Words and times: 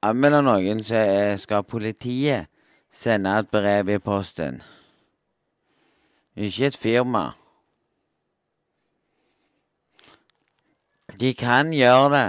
anmelde 0.00 0.40
noen, 0.46 0.80
så 0.86 1.02
skal 1.36 1.66
politiet 1.68 2.48
sende 2.92 3.34
et 3.42 3.52
brev 3.52 3.92
i 3.92 4.00
posten. 4.00 4.62
Ikke 6.32 6.70
et 6.70 6.80
firma. 6.80 7.32
De 11.20 11.34
kan 11.34 11.72
gjøre 11.72 12.08
det 12.16 12.28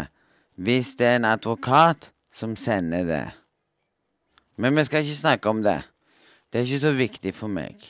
hvis 0.56 0.96
det 0.96 1.08
er 1.08 1.16
en 1.16 1.26
advokat 1.26 2.12
som 2.34 2.56
sender 2.56 3.04
det. 3.04 3.26
Men 4.58 4.76
vi 4.76 4.84
skal 4.86 5.02
ikke 5.02 5.16
snakke 5.16 5.50
om 5.50 5.64
det. 5.64 5.82
Det 6.54 6.60
er 6.60 6.66
ikke 6.66 6.80
så 6.80 6.92
viktig 6.92 7.36
for 7.36 7.48
meg. 7.48 7.82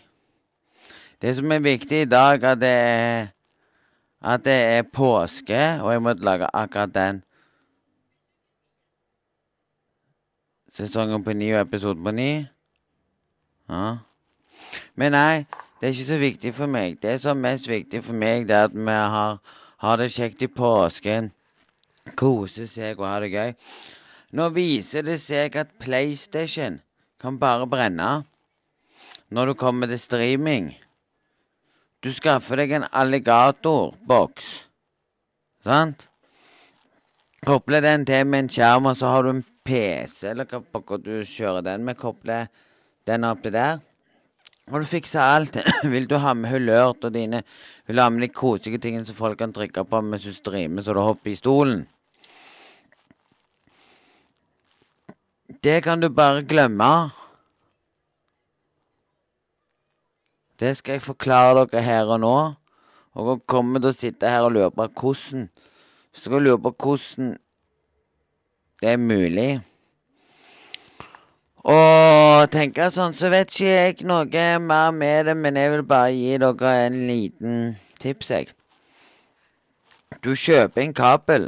Det 1.22 1.36
som 1.36 1.52
er 1.52 1.60
viktig 1.60 2.02
i 2.02 2.10
dag, 2.10 2.44
er 2.44 2.56
det 2.56 2.70
er 2.70 3.28
at 4.24 4.46
det 4.46 4.54
er 4.54 4.82
påske, 4.82 5.82
og 5.82 5.92
jeg 5.92 6.02
måtte 6.02 6.24
lage 6.24 6.48
akkurat 6.54 6.96
den 6.96 7.24
sesongen 10.74 11.24
på 11.24 11.34
ni 11.34 11.52
og 11.52 11.62
episoden 11.62 12.04
på 12.04 12.12
ni. 12.12 12.46
Ja. 13.70 13.98
Men 14.96 15.12
nei, 15.12 15.44
det 15.80 15.88
er 15.88 15.92
ikke 15.92 16.08
så 16.08 16.18
viktig 16.18 16.54
for 16.54 16.72
meg. 16.72 17.02
Det 17.02 17.22
som 17.22 17.38
er 17.38 17.52
mest 17.52 17.70
viktig 17.70 18.04
for 18.04 18.14
meg, 18.14 18.48
det 18.48 18.56
er 18.56 18.64
at 18.64 18.76
vi 18.76 18.92
har 18.92 19.40
har 19.84 20.00
det 20.00 20.12
kjekt 20.14 20.46
i 20.46 20.48
påsken. 20.48 21.32
Kose 22.20 22.68
seg 22.72 23.00
og 23.02 23.08
ha 23.10 23.18
det 23.24 23.34
gøy. 23.34 23.52
Nå 24.34 24.48
viser 24.56 25.06
det 25.06 25.20
seg 25.22 25.58
at 25.60 25.76
PlayStation 25.82 26.80
kan 27.22 27.38
bare 27.40 27.68
brenne 27.70 28.24
når 29.34 29.52
du 29.52 29.54
kommer 29.60 29.90
til 29.92 30.00
streaming. 30.00 30.72
Du 32.04 32.12
skaffer 32.12 32.60
deg 32.60 32.74
en 32.76 32.90
alligatorboks, 32.92 34.50
sant? 35.64 36.08
Kobler 37.44 37.84
den 37.84 38.06
til 38.08 38.28
med 38.28 38.46
en 38.46 38.52
skjerm, 38.52 38.88
og 38.88 38.98
så 39.00 39.10
har 39.12 39.24
du 39.24 39.34
en 39.34 39.46
PC, 39.68 40.30
eller 40.32 40.48
hva 40.48 40.62
pokker 40.64 41.02
du 41.04 41.16
kjører 41.28 41.64
den 41.66 41.84
med. 41.88 42.00
Kobler 42.00 42.48
den 43.08 43.28
opp 43.28 43.44
til 43.44 43.56
der. 43.56 43.82
Og 44.72 44.80
du 44.80 44.88
fikser 44.88 45.20
alt. 45.20 45.58
Vil 45.94 46.08
du 46.08 46.16
ha 46.24 46.32
med 46.38 46.54
hulørt 46.54 47.04
og 47.04 47.16
dine 47.16 47.44
Vil 47.88 47.98
la 48.00 48.10
med 48.10 48.24
de 48.24 48.32
koselige 48.32 48.80
tingene 48.80 49.06
som 49.06 49.16
folk 49.18 49.38
kan 49.38 49.54
trykke 49.54 49.84
på 49.84 50.00
mens 50.02 50.24
du 50.24 50.32
streamer 50.32 50.86
så 50.86 50.94
du 50.96 51.02
hopper 51.04 51.34
i 51.34 51.36
stolen? 51.36 51.84
Det 55.64 55.82
kan 55.84 56.00
du 56.00 56.10
bare 56.10 56.44
glemme. 56.44 57.12
Det 60.60 60.78
skal 60.78 60.98
jeg 60.98 61.04
forklare 61.04 61.66
dere 61.66 61.84
her 61.84 62.08
og 62.08 62.20
nå. 62.24 62.38
Og 63.14 63.28
dere 63.28 63.48
kommer 63.48 63.84
til 63.84 63.92
å 63.92 63.98
sitte 63.98 64.32
her 64.32 64.48
og 64.48 64.56
lure 64.56 64.72
på 64.72 64.88
hvordan 64.88 65.50
Så 66.14 66.26
skal 66.26 66.40
dere 66.40 66.48
lure 66.48 66.62
på 66.62 66.72
hvordan 66.80 67.38
det 68.82 68.90
er 68.92 68.98
mulig. 68.98 69.62
Og 71.64 72.50
tenker 72.52 72.90
sånn, 72.92 73.14
så 73.16 73.30
vet 73.32 73.48
ikke 73.48 73.70
jeg 73.70 74.08
noe 74.08 74.48
mer 74.60 74.92
med 74.92 75.30
det, 75.30 75.36
men 75.40 75.56
jeg 75.56 75.72
vil 75.72 75.86
bare 75.88 76.12
gi 76.12 76.36
dere 76.42 76.74
en 76.90 76.98
liten 77.08 77.54
tips, 78.04 78.32
jeg. 78.36 78.52
Du 80.20 80.34
kjøper 80.36 80.84
en 80.84 80.94
kabel. 80.94 81.48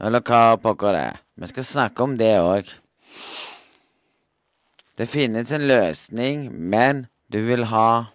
Eller 0.00 0.22
hva 0.26 0.56
pokker 0.58 0.96
det 0.96 1.04
er. 1.12 1.22
Vi 1.38 1.46
skal 1.52 1.64
snakke 1.68 2.02
om 2.02 2.18
det 2.18 2.34
òg. 2.42 2.68
Det 4.98 5.06
finnes 5.08 5.52
en 5.54 5.68
løsning, 5.70 6.50
men 6.50 7.06
du 7.30 7.38
vil 7.46 7.68
ha 7.70 8.10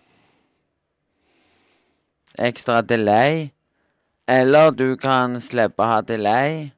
ekstra 2.36 2.82
delay. 2.84 3.52
Eller 4.28 4.76
du 4.76 4.98
kan 5.00 5.40
slippe 5.42 5.80
å 5.80 5.94
ha 5.96 6.02
delay. 6.04 6.75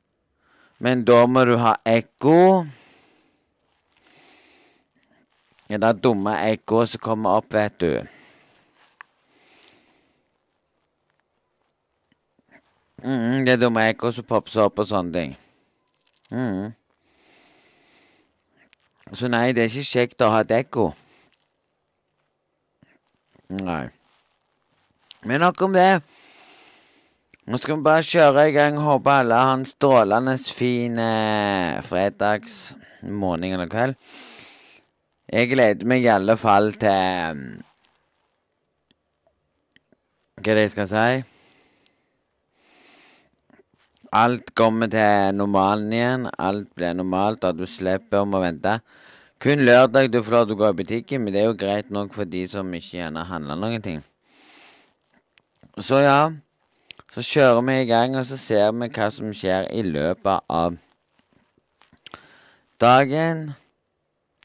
Men 0.79 1.05
da 1.05 1.23
må 1.25 1.43
du 1.49 1.55
ha 1.57 1.73
ekko. 1.85 2.65
Ja, 5.67 5.79
det 5.83 5.97
dumme 6.03 6.35
ekkoet 6.47 6.93
som 6.93 7.01
kommer 7.03 7.41
opp, 7.41 7.49
vet 7.53 7.79
du. 7.81 7.91
Mm, 13.03 13.45
det 13.45 13.57
dumme 13.61 13.87
ekkoet 13.89 14.15
som 14.19 14.27
popper 14.27 14.61
opp 14.67 14.79
og 14.83 14.87
sånne 14.89 15.13
ting. 15.17 15.33
Mm. 16.29 16.71
Så 19.13 19.29
nei, 19.31 19.51
det 19.55 19.65
er 19.65 19.71
ikke 19.71 19.91
kjekt 19.91 20.23
å 20.23 20.31
ha 20.33 20.43
et 20.43 20.53
ekko. 20.61 20.89
Nei. 23.49 23.85
Men 25.23 25.41
nok 25.41 25.61
om 25.67 25.75
det. 25.75 26.01
Nå 27.47 27.55
skal 27.61 27.77
vi 27.77 27.83
bare 27.85 28.03
kjøre 28.03 28.49
i 28.49 28.51
gang. 28.51 28.75
Håper 28.83 29.21
alle 29.21 29.35
har 29.39 29.53
en 29.55 29.61
strålende 29.63 30.33
fin 30.51 30.97
eh, 30.99 31.77
fredagsmorgen 31.87 33.53
eller 33.55 33.69
kveld. 33.71 33.93
Jeg 35.31 35.47
gleder 35.53 35.87
meg 35.87 36.03
i 36.03 36.09
alle 36.11 36.35
fall 36.39 36.73
til 36.79 37.37
mm, 37.39 37.45
Hva 40.37 40.51
er 40.51 40.59
det 40.59 40.65
jeg 40.65 40.73
skal 40.73 40.89
si? 40.91 41.05
Alt 44.19 44.51
kommer 44.55 44.91
til 44.91 45.37
normalen 45.39 45.93
igjen. 45.95 46.25
Alt 46.35 46.67
blir 46.75 46.97
normalt, 46.99 47.47
og 47.47 47.61
du 47.61 47.63
slipper 47.63 48.25
om 48.25 48.35
å 48.35 48.41
vente. 48.43 48.73
Kun 49.39 49.63
lørdag 49.63 50.11
du 50.11 50.19
får 50.19 50.35
lov 50.35 50.49
til 50.49 50.57
å 50.57 50.59
gå 50.65 50.73
i 50.73 50.77
butikken, 50.81 51.23
men 51.23 51.31
det 51.31 51.45
er 51.45 51.47
jo 51.47 51.55
greit 51.63 51.95
nok 51.95 52.11
for 52.15 52.27
de 52.27 52.43
som 52.51 52.75
ikke 52.75 52.99
gjerne 52.99 53.23
handler 53.31 53.63
noen 53.63 53.87
ting. 53.87 54.03
Så 55.79 56.03
ja. 56.03 56.19
Så 57.11 57.23
kjører 57.23 57.61
vi 57.63 57.77
i 57.81 57.87
gang, 57.89 58.17
og 58.17 58.25
så 58.25 58.37
ser 58.37 58.71
vi 58.75 58.89
hva 58.91 59.07
som 59.13 59.31
skjer 59.33 59.69
i 59.73 59.81
løpet 59.85 60.43
av 60.49 60.77
dagen. 62.81 63.53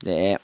Det 0.02 0.18
er 0.32 0.40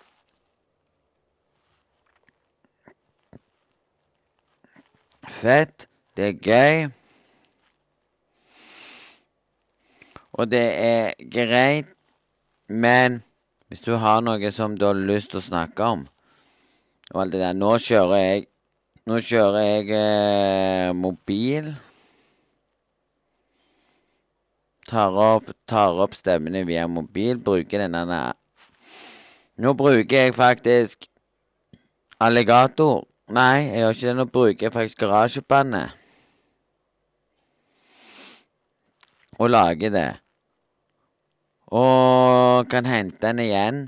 fett. 5.29 5.87
Det 6.17 6.29
er 6.33 6.39
gøy. 6.43 6.91
Og 10.39 10.51
det 10.51 10.67
er 10.75 11.15
greit, 11.31 11.91
men 12.69 13.23
hvis 13.69 13.83
du 13.85 13.97
har 13.99 14.23
noe 14.23 14.53
som 14.55 14.77
du 14.79 14.87
har 14.87 14.97
lyst 14.99 15.33
til 15.33 15.41
å 15.41 15.49
snakke 15.49 15.91
om 15.97 16.07
og 17.09 17.23
alt 17.23 17.33
det 17.33 17.41
der 17.41 17.57
Nå 17.57 17.73
kjører 17.81 18.21
jeg 18.21 18.47
Nå 19.09 19.19
kjører 19.25 19.63
jeg 19.65 19.93
eh, 19.97 20.91
mobil 20.93 21.71
tar 24.89 25.15
opp, 25.15 25.53
tar 25.69 26.01
opp 26.03 26.17
stemmene 26.17 26.65
via 26.69 26.87
mobil, 26.89 27.39
bruker 27.39 27.85
denne 27.85 28.21
Nå 29.59 29.73
bruker 29.75 30.29
jeg 30.29 30.35
faktisk 30.37 31.09
alligator. 32.23 33.03
Nei, 33.35 33.67
jeg 33.67 33.83
gjør 33.83 33.97
ikke 33.97 34.07
det. 34.07 34.17
Nå 34.17 34.27
bruker 34.31 34.67
jeg 34.67 34.73
faktisk 34.73 35.01
garasjebandet. 35.03 35.91
Og 39.39 39.51
lager 39.51 39.91
det. 39.91 40.09
og 41.69 42.69
kan 42.71 42.87
hente 42.87 43.19
den 43.21 43.39
igjen. 43.45 43.81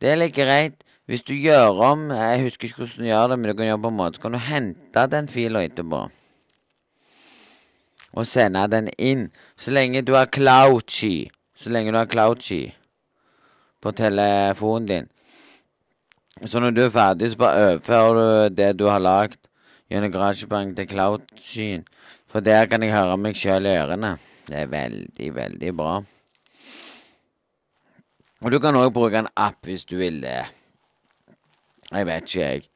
Det 0.00 0.10
er 0.12 0.20
litt 0.20 0.34
greit. 0.36 0.84
Hvis 1.08 1.22
du 1.24 1.32
gjør 1.32 1.78
om 1.86 2.10
Jeg 2.10 2.42
husker 2.42 2.68
ikke 2.68 2.82
hvordan 2.82 3.04
du 3.04 3.08
gjør 3.08 3.28
det, 3.28 3.38
men 3.38 3.48
du 3.48 3.56
kan 3.56 3.66
gjøre 3.66 3.80
på 3.80 3.88
en 3.88 3.96
måte, 3.96 4.16
så 4.16 4.22
kan 4.22 4.32
du 4.32 4.38
hente 4.38 5.06
den 5.08 5.28
fila 5.28 5.62
etterpå. 5.64 6.02
Og 8.12 8.26
sende 8.26 8.64
den 8.70 8.88
inn. 8.98 9.28
Så 9.56 9.70
lenge 9.70 10.02
du 10.02 10.14
har 10.14 10.30
Clouchy. 10.32 11.28
Så 11.56 11.70
lenge 11.70 11.92
du 11.92 11.98
har 11.98 12.06
Clouchy 12.06 12.70
på 13.80 13.92
telefonen 13.92 14.88
din. 14.88 15.08
Så 16.46 16.60
når 16.60 16.70
du 16.70 16.84
er 16.84 16.94
ferdig, 16.94 17.30
så 17.30 17.38
bare 17.38 17.62
overfører 17.62 18.14
du 18.14 18.56
det 18.56 18.72
du 18.78 18.86
har 18.86 19.02
lagd 19.02 19.48
gjennom 19.90 20.12
GarageBank 20.12 20.76
til 20.76 20.88
Cloudskyen. 20.88 21.84
For 22.28 22.44
der 22.44 22.68
kan 22.70 22.82
jeg 22.84 22.94
høre 22.94 23.16
meg 23.18 23.38
sjøl 23.38 23.66
i 23.66 23.74
ørene. 23.74 24.16
Det 24.48 24.62
er 24.62 24.70
veldig, 24.70 25.34
veldig 25.34 25.74
bra. 25.76 25.96
Og 28.38 28.52
du 28.54 28.60
kan 28.62 28.76
òg 28.78 28.92
bruke 28.94 29.18
en 29.18 29.30
app 29.34 29.66
hvis 29.66 29.86
du 29.88 29.96
vil 29.98 30.20
det. 30.22 30.44
Jeg 31.90 32.06
vet 32.06 32.28
ikke, 32.28 32.40
jeg. 32.40 32.68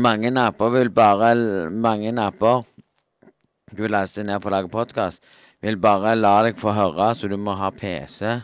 Mange 0.00 0.30
napper 0.30 0.70
vil 0.70 0.90
bare 0.94 1.34
Mange 1.70 2.12
apper 2.22 2.62
du 3.70 3.82
vil 3.84 3.94
laste 3.94 4.24
ned 4.26 4.40
for 4.42 4.50
å 4.50 4.56
lage 4.56 4.72
podkast, 4.72 5.22
vil 5.62 5.76
bare 5.80 6.16
la 6.16 6.40
deg 6.46 6.58
få 6.58 6.72
høre, 6.74 7.12
så 7.14 7.28
du 7.28 7.36
må 7.40 7.54
ha 7.58 7.70
PC 7.74 8.40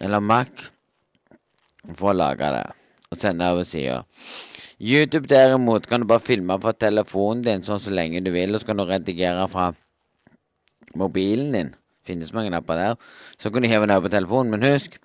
eller 0.00 0.22
Mac 0.24 0.66
for 1.94 2.12
å 2.12 2.16
lage 2.16 2.48
det 2.54 2.66
og 3.12 3.18
sende 3.20 3.48
over 3.52 3.66
sida. 3.68 4.02
YouTube 4.82 5.28
derimot 5.30 5.86
kan 5.86 6.02
du 6.02 6.08
bare 6.10 6.24
filme 6.24 6.56
fra 6.62 6.72
telefonen 6.72 7.44
din 7.46 7.64
sånn 7.66 7.80
så 7.82 7.92
lenge 7.92 8.22
du 8.24 8.32
vil, 8.34 8.54
og 8.54 8.62
så 8.62 8.70
kan 8.70 8.80
du 8.80 8.86
redigere 8.88 9.44
fra 9.52 9.68
mobilen 10.98 11.52
din. 11.54 11.74
Finnes 12.02 12.32
mange 12.34 12.50
napper 12.50 12.80
der. 12.80 12.96
Så 13.38 13.52
kan 13.52 13.62
du 13.62 13.68
hive 13.70 13.86
den 13.86 13.94
over 13.94 14.08
på 14.08 14.16
telefonen. 14.16 14.50
Men 14.50 14.66
husk, 14.72 14.96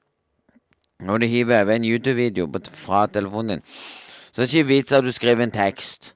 når 1.04 1.22
du 1.22 1.28
hiver 1.30 1.62
over 1.62 1.76
en 1.76 1.86
YouTube-video 1.86 2.48
fra 2.74 3.06
telefonen 3.06 3.58
din, 3.58 3.66
så 4.32 4.42
er 4.42 4.46
det 4.46 4.54
ikke 4.54 4.72
vits 4.72 4.96
at 4.98 5.06
du 5.06 5.12
skriver 5.14 5.46
en 5.46 5.54
tekst. 5.54 6.16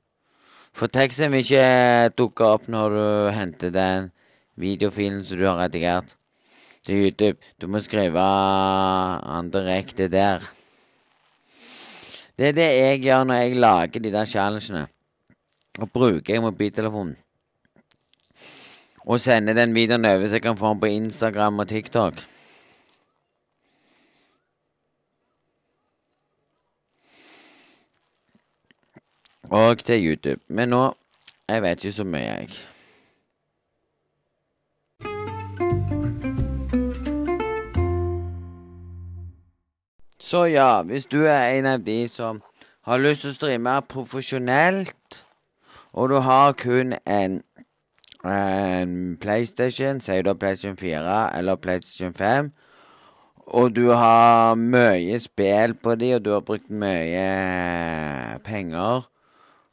For 0.73 0.91
teksten 0.91 1.33
vil 1.33 1.43
ikke 1.43 2.13
dukke 2.17 2.47
opp 2.55 2.67
når 2.71 2.95
du 2.95 3.05
henter 3.35 3.73
den 3.75 4.09
videofilen 4.59 5.23
som 5.27 5.39
du 5.39 5.45
har 5.45 5.59
redigert 5.59 6.15
til 6.85 7.05
YouTube. 7.05 7.37
Du 7.61 7.67
må 7.67 7.81
skrive 7.83 8.25
den 9.25 9.51
direkte 9.53 10.07
der. 10.11 10.45
Det 12.37 12.47
er 12.47 12.57
det 12.57 12.69
jeg 12.69 13.01
gjør 13.03 13.27
når 13.27 13.41
jeg 13.41 13.59
lager 13.59 13.99
de 13.99 14.11
der 14.11 14.25
challengene. 14.25 14.87
Og 15.79 15.91
bruker 15.91 16.33
jeg 16.33 16.41
mobiltelefonen. 16.41 17.15
Og 19.05 19.19
sender 19.19 19.53
den 19.53 19.75
videoen 19.75 20.05
over 20.05 20.27
så 20.27 20.37
jeg 20.37 20.41
kan 20.41 20.57
få 20.57 20.73
den 20.73 20.79
på 20.79 20.85
Instagram 20.85 21.59
og 21.59 21.67
TikTok. 21.67 22.13
Og 29.51 29.77
til 29.77 30.07
YouTube. 30.07 30.41
Men 30.47 30.69
nå 30.69 30.93
Jeg 31.49 31.61
vet 31.61 31.83
ikke 31.83 31.91
så 31.91 32.03
mye, 32.03 32.19
jeg. 32.19 32.49
Så 40.19 40.43
ja, 40.43 40.81
hvis 40.81 41.05
du 41.05 41.25
er 41.25 41.47
en 41.47 41.65
av 41.65 41.79
de 41.85 42.07
som 42.07 42.41
har 42.87 42.97
lyst 42.97 43.21
til 43.21 43.33
å 43.33 43.35
streame 43.35 43.75
profesjonelt, 43.91 45.25
og 45.91 46.09
du 46.09 46.15
har 46.23 46.55
kun 46.55 46.95
en, 47.03 47.41
en 48.23 49.17
PlayStation, 49.19 49.99
sier 49.99 50.23
du 50.23 50.31
PlayStation 50.33 50.77
4 50.79 51.37
eller 51.37 51.59
PlayStation 51.59 52.13
5, 52.13 52.53
og 53.47 53.75
du 53.75 53.89
har 53.91 54.55
mye 54.55 55.19
spill 55.19 55.75
på 55.75 55.95
de, 55.99 56.15
og 56.15 56.25
du 56.25 56.31
har 56.31 56.47
brukt 56.47 56.71
mye 56.71 57.27
penger 58.47 59.11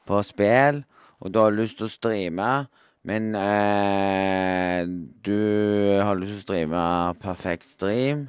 på 0.08 0.22
spill, 0.24 0.82
og 1.20 1.34
du 1.34 1.38
har 1.42 1.54
lyst 1.54 1.78
til 1.78 1.86
å 1.86 1.92
streame, 1.92 2.50
men 3.08 3.30
eh, 3.36 4.82
du 5.24 5.38
har 6.02 6.18
lyst 6.18 6.34
til 6.34 6.42
å 6.42 6.46
streame 6.48 6.82
perfekt 7.22 7.68
stream 7.68 8.26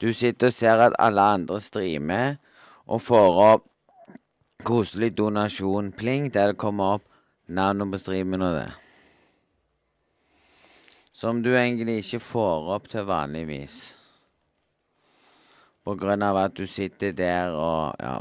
du 0.00 0.12
sitter 0.12 0.50
og 0.50 0.52
ser 0.52 0.80
at 0.84 0.96
alle 1.00 1.22
andre 1.22 1.60
streamer, 1.60 2.36
og 2.86 3.00
får 3.00 3.38
opp 3.42 3.64
koselig 4.66 5.14
donasjon 5.16 5.92
pling 5.96 6.28
der 6.34 6.52
det 6.52 6.60
kommer 6.60 6.98
opp 6.98 7.06
navnet 7.48 7.94
på 7.94 8.00
streamen 8.02 8.44
og 8.44 8.58
det. 8.58 8.70
Som 11.16 11.40
du 11.42 11.54
egentlig 11.54 12.02
ikke 12.02 12.20
får 12.20 12.72
opp 12.76 12.90
til 12.92 13.06
vanligvis. 13.08 13.78
På 15.86 15.94
grunn 15.96 16.22
av 16.22 16.36
at 16.44 16.56
du 16.58 16.66
sitter 16.68 17.16
der 17.16 17.56
og 17.56 17.96
ja 18.02 18.18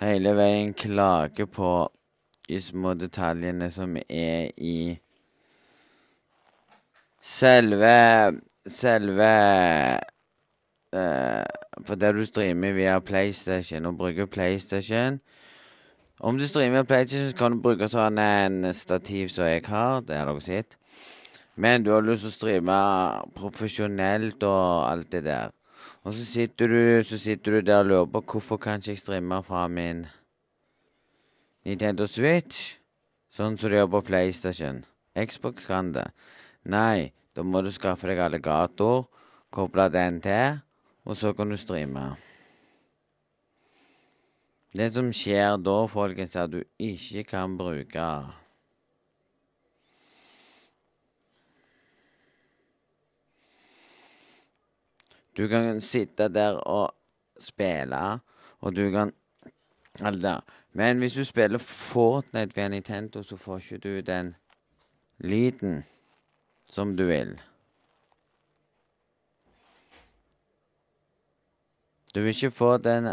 Hele 0.00 0.32
veien 0.32 0.70
klager 0.72 1.44
på 1.44 1.70
de 2.48 2.60
små 2.64 2.94
detaljene 2.96 3.66
som 3.70 3.98
er 4.00 4.46
i 4.56 4.94
selve 7.20 7.90
selve 8.64 9.28
uh, 10.96 11.44
For 11.84 12.00
der 12.00 12.16
du 12.16 12.24
streamer 12.24 12.72
via 12.72 12.96
PlayStation 12.98 13.86
og 13.86 14.00
bruker 14.00 14.24
PlayStation 14.26 15.20
Om 16.20 16.38
du 16.38 16.46
streamer 16.48 16.82
PlayStation, 16.82 17.36
kan 17.36 17.52
du 17.52 17.60
bruke 17.60 17.92
sånn 17.92 18.18
en 18.20 18.74
stativ 18.76 19.28
som 19.28 19.44
jeg 19.48 19.62
har. 19.68 20.00
Det 20.00 20.16
har 20.16 20.28
dere 20.28 20.40
sett. 20.44 20.76
Men 21.56 21.84
du 21.84 21.92
har 21.92 22.04
lyst 22.04 22.24
til 22.24 22.32
å 22.32 22.34
streame 22.34 22.76
profesjonelt 23.36 24.44
og 24.44 24.84
alt 24.88 25.12
det 25.12 25.24
der. 25.28 25.52
Og 26.04 26.14
så 26.16 26.24
sitter 26.24 26.68
du, 26.68 26.80
så 27.04 27.18
sitter 27.20 27.58
du 27.58 27.66
der 27.66 27.82
og 27.82 27.86
lurer 27.90 28.06
på 28.08 28.22
hvorfor 28.32 28.56
kan 28.56 28.80
ikke 28.80 28.94
jeg 28.94 29.02
streame 29.02 29.42
fra 29.44 29.66
min 29.68 30.06
Nintendo 31.64 32.06
Switch, 32.08 32.78
sånn 33.28 33.58
som 33.60 33.68
du 33.68 33.76
gjør 33.76 33.90
på 33.92 34.00
PlayStation. 34.08 34.80
Xbox 35.12 35.68
kan 35.68 35.92
det. 35.92 36.06
Nei, 36.64 37.12
da 37.36 37.44
må 37.44 37.60
du 37.60 37.68
skaffe 37.74 38.08
deg 38.08 38.22
alligator, 38.24 39.10
koble 39.52 39.90
den 39.92 40.22
til, 40.24 40.62
og 41.04 41.20
så 41.20 41.34
kan 41.36 41.52
du 41.52 41.60
streame. 41.60 42.14
Det 44.72 44.88
som 44.94 45.12
skjer 45.12 45.58
da, 45.60 45.76
folkens, 45.90 46.32
er 46.32 46.46
at 46.46 46.54
du 46.54 46.62
ikke 46.80 47.26
kan 47.34 47.58
bruke 47.60 48.08
Du 55.40 55.46
kan 55.48 55.80
sitte 55.80 56.28
der 56.28 56.58
og 56.68 56.90
spille, 57.40 58.20
og 58.60 58.76
du 58.76 58.90
kan 58.90 59.12
Eller 60.06 60.40
Men 60.72 60.98
hvis 60.98 61.12
du 61.12 61.24
spiller 61.24 61.58
Fortnite 61.58 62.54
via 62.54 62.68
Nintendo, 62.68 63.22
så 63.22 63.36
får 63.36 63.56
ikke 63.58 63.78
du 63.78 64.00
den 64.00 64.34
lyden 65.18 65.84
som 66.68 66.96
du 66.96 67.06
vil. 67.06 67.40
Du 72.14 72.20
vil 72.20 72.28
ikke 72.28 72.50
få 72.50 72.76
den 72.76 73.08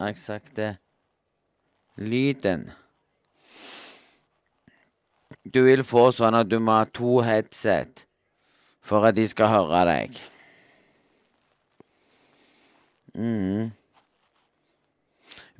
eksakte 0.00 0.76
lyden. 1.96 2.70
Du 5.54 5.62
vil 5.62 5.84
få 5.84 6.10
sånn 6.12 6.34
at 6.34 6.50
du 6.50 6.58
må 6.58 6.78
ha 6.78 6.84
to 6.84 7.20
headset 7.20 8.06
for 8.80 9.04
at 9.04 9.16
de 9.16 9.28
skal 9.28 9.48
høre 9.48 9.84
deg. 9.88 10.20
Mm. 13.14 13.70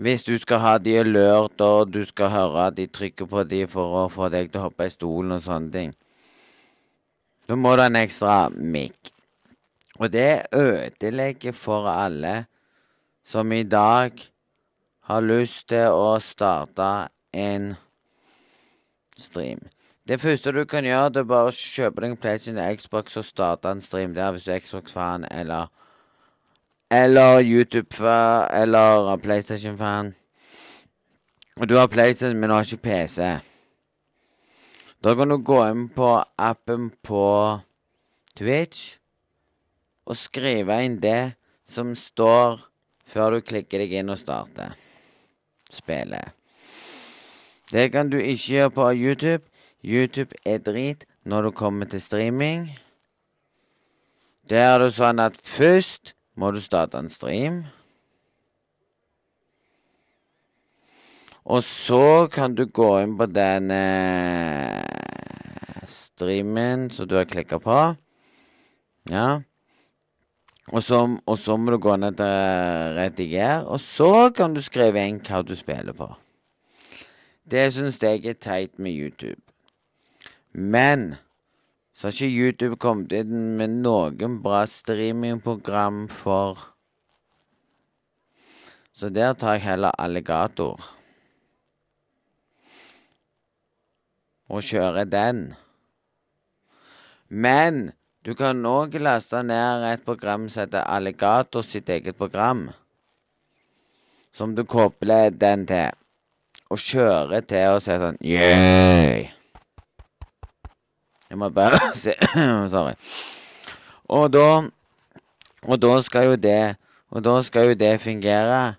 Hvis 0.01 0.25
du 0.25 0.39
skal 0.39 0.59
ha 0.59 0.79
de 0.79 0.99
alert, 0.99 1.61
og 1.61 1.93
du 1.93 2.05
skal 2.09 2.31
høre 2.33 2.67
at 2.67 2.77
de 2.77 2.87
trykker 2.87 3.29
på 3.29 3.45
de 3.45 3.67
for 3.69 4.05
å 4.05 4.09
få 4.09 4.31
deg 4.33 4.51
til 4.51 4.63
å 4.63 4.69
hoppe 4.69 4.87
i 4.89 4.93
stolen 4.93 5.37
og 5.37 5.43
sånne 5.45 5.73
ting. 5.73 5.95
så 7.49 7.57
må 7.57 7.75
du 7.75 7.83
ha 7.83 7.89
en 7.91 7.97
ekstra 7.99 8.49
mic. 8.49 9.11
Og 9.99 10.13
det 10.13 10.47
ødelegger 10.55 11.53
for 11.53 11.89
alle 11.91 12.47
som 13.25 13.53
i 13.53 13.63
dag 13.63 14.23
har 15.11 15.21
lyst 15.21 15.69
til 15.69 15.91
å 15.91 16.15
starte 16.23 17.11
en 17.35 17.75
stream. 19.19 19.59
Det 20.09 20.21
første 20.21 20.53
du 20.53 20.65
kan 20.65 20.85
gjøre, 20.85 21.11
det 21.11 21.21
er 21.21 21.29
bare 21.29 21.51
å 21.51 21.55
kjøpe 21.55 22.01
deg 22.01 22.15
en 22.15 22.23
PlayStation 22.23 22.77
Xbox 22.77 23.19
og 23.21 23.27
starte 23.29 23.71
en 23.71 23.83
stream 23.85 24.15
der 24.15 24.33
hvis 24.33 24.47
du 24.47 24.55
er 24.55 24.63
Xbox-fan 24.63 25.27
eller 25.31 25.69
Eller 26.91 27.41
YouTube-fan 27.41 28.49
eller 28.51 29.17
PlayStation-fan. 29.17 30.15
Og 31.57 31.69
du 31.69 31.77
har 31.77 31.87
PlayStation, 31.87 32.39
men 32.39 32.51
du 32.51 32.55
har 32.55 32.65
ikke 32.65 32.77
PC. 32.77 33.39
Da 35.05 35.15
kan 35.15 35.29
du 35.31 35.37
gå 35.37 35.61
inn 35.69 35.89
på 35.89 36.09
appen 36.39 36.91
på 37.03 37.27
Twitch 38.37 38.97
og 40.07 40.19
skrive 40.19 40.81
inn 40.85 40.99
det 41.01 41.37
som 41.69 41.95
står 41.95 42.59
før 43.07 43.37
du 43.37 43.47
klikker 43.47 43.81
deg 43.81 43.95
inn 44.01 44.11
og 44.11 44.19
starter 44.19 44.75
spillet. 45.71 46.35
Det 47.71 47.87
kan 47.95 48.11
du 48.11 48.19
ikke 48.19 48.57
gjøre 48.57 48.75
på 48.75 48.91
YouTube. 48.99 49.47
YouTube 49.85 50.35
er 50.45 50.59
drit. 50.59 51.07
når 51.25 51.43
du 51.43 51.51
kommer 51.51 51.87
til 51.87 52.03
streaming. 52.03 52.79
Der 54.51 54.65
er 54.75 54.79
det 54.83 54.95
sånn 54.97 55.21
at 55.23 55.37
først 55.37 56.15
må 56.41 56.51
du 56.57 56.61
starte 56.65 56.97
en 56.97 57.11
stream. 57.13 57.61
Og 61.45 61.63
så 61.65 62.29
kan 62.33 62.55
du 62.57 62.65
gå 62.65 62.89
inn 63.03 63.17
på 63.19 63.27
den 63.29 63.71
eh, 63.75 64.81
streamen 65.89 66.89
som 66.95 67.09
du 67.09 67.17
har 67.19 67.29
klikka 67.29 67.59
på. 67.61 67.79
Ja. 69.11 69.29
Og 70.71 70.85
så, 70.87 71.03
og 71.27 71.39
så 71.41 71.57
må 71.59 71.75
du 71.75 71.79
gå 71.83 71.97
ned 71.99 72.17
til 72.21 72.27
rediger, 72.97 73.65
og 73.67 73.81
så 73.83 74.31
kan 74.37 74.55
du 74.55 74.63
skrive 74.63 75.03
inn 75.03 75.19
hva 75.27 75.43
du 75.43 75.57
spiller 75.59 75.97
på. 75.97 76.13
Det 77.51 77.73
syns 77.75 77.99
jeg 77.99 78.23
er 78.31 78.39
teit 78.39 78.79
med 78.79 78.95
YouTube. 78.95 79.43
Men 80.53 81.17
så 82.01 82.07
har 82.09 82.15
ikke 82.17 82.33
YouTube 82.33 82.77
kommet 82.81 83.11
inn 83.13 83.59
med 83.59 83.75
noen 83.85 84.39
bra 84.41 84.63
streamingprogram 84.65 86.07
for 86.09 86.63
Så 88.97 89.11
der 89.13 89.35
tar 89.37 89.59
jeg 89.59 89.67
heller 89.67 89.93
alligator. 90.01 90.81
Og 94.49 94.65
kjører 94.65 95.05
den. 95.13 95.43
Men 97.29 97.91
du 98.25 98.33
kan 98.37 98.65
òg 98.65 98.97
laste 99.01 99.43
ned 99.45 99.85
et 99.91 100.05
program 100.05 100.49
som 100.49 100.65
heter 100.65 100.85
Alligator 100.85 101.65
sitt 101.65 101.89
eget 101.89 102.17
program. 102.17 102.71
Som 104.33 104.57
du 104.57 104.65
kobler 104.65 105.29
den 105.31 105.67
til. 105.69 105.93
Og 106.71 106.81
kjører 106.81 107.45
til 107.45 107.77
og 107.77 107.85
sier 107.85 108.01
sånn 108.05 108.21
Yeah! 108.25 109.40
Jeg 111.31 111.39
må 111.39 111.49
bare 111.49 111.79
se 112.03 112.15
Sorry. 112.69 112.95
Og 114.09 114.33
da 114.33 114.69
Og 115.63 115.83
da 115.83 116.03
skal 116.03 116.25
jo 116.25 116.37
det 116.37 116.77
Og 117.11 117.25
da 117.25 117.43
skal 117.43 117.69
jo 117.69 117.75
det 117.75 118.01
fungere. 118.01 118.75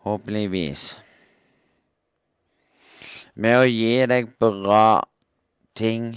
Håpeligvis. 0.00 1.02
Med 3.34 3.58
å 3.60 3.68
gi 3.68 4.06
deg 4.08 4.30
bra 4.40 5.04
ting 5.76 6.14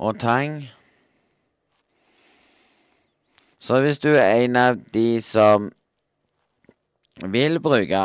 og 0.00 0.16
tang. 0.20 0.56
Så 3.60 3.82
hvis 3.84 4.00
du 4.00 4.08
er 4.08 4.46
en 4.46 4.56
av 4.56 4.80
de 4.94 5.20
som 5.20 5.68
vil 7.20 7.60
bruke 7.60 8.04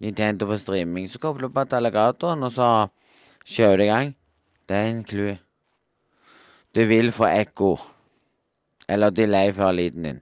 Nintendo 0.00 0.46
for 0.46 0.56
streaming, 0.56 1.10
så 1.10 1.18
kobler 1.18 1.48
du 1.48 1.54
på 1.54 1.64
alligatoren, 1.76 2.42
og 2.42 2.52
så 2.52 2.88
kjører 3.44 3.76
du 3.76 3.82
i 3.82 3.90
gang. 3.90 4.16
Det 4.68 4.76
er 4.76 4.88
en 4.88 5.04
clou. 5.04 5.36
Du 6.74 6.84
vil 6.86 7.12
få 7.12 7.26
ekko. 7.26 7.78
Eller 8.88 9.10
delay 9.10 9.52
før 9.52 9.72
lyden 9.72 10.02
din. 10.02 10.20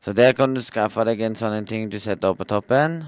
Så 0.00 0.12
der 0.12 0.32
kan 0.32 0.54
du 0.54 0.60
skaffe 0.60 1.04
deg 1.08 1.20
en 1.24 1.36
sånn 1.38 1.66
ting 1.66 1.88
du 1.88 1.98
setter 1.98 2.34
opp 2.34 2.42
på 2.42 2.48
toppen. 2.50 3.04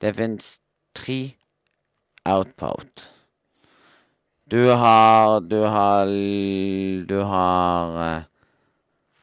Det 0.00 0.14
fins 0.16 0.58
tre 0.96 1.34
outpout. 2.24 3.10
Du 4.50 4.64
har 4.70 5.40
Du 5.40 5.60
har 5.62 6.06
Du 7.06 7.20
har 7.22 7.98
uh, 7.98 8.22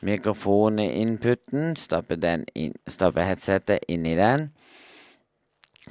mikrofoninputen. 0.01 1.75
Stapper 1.75 2.16
den 2.16 2.46
inn 2.56 2.75
Stapper 2.88 3.25
headsetet 3.25 3.80
inni 3.89 4.16
den. 4.16 4.51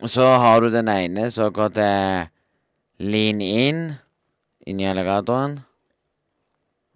Så 0.04 0.22
har 0.22 0.60
du 0.60 0.68
den 0.70 0.88
ene 0.92 1.30
som 1.32 1.52
går 1.52 1.70
til 1.72 2.28
lean 3.00 3.40
in 3.40 3.80
inni 4.66 4.84
alligatoren. 4.84 5.60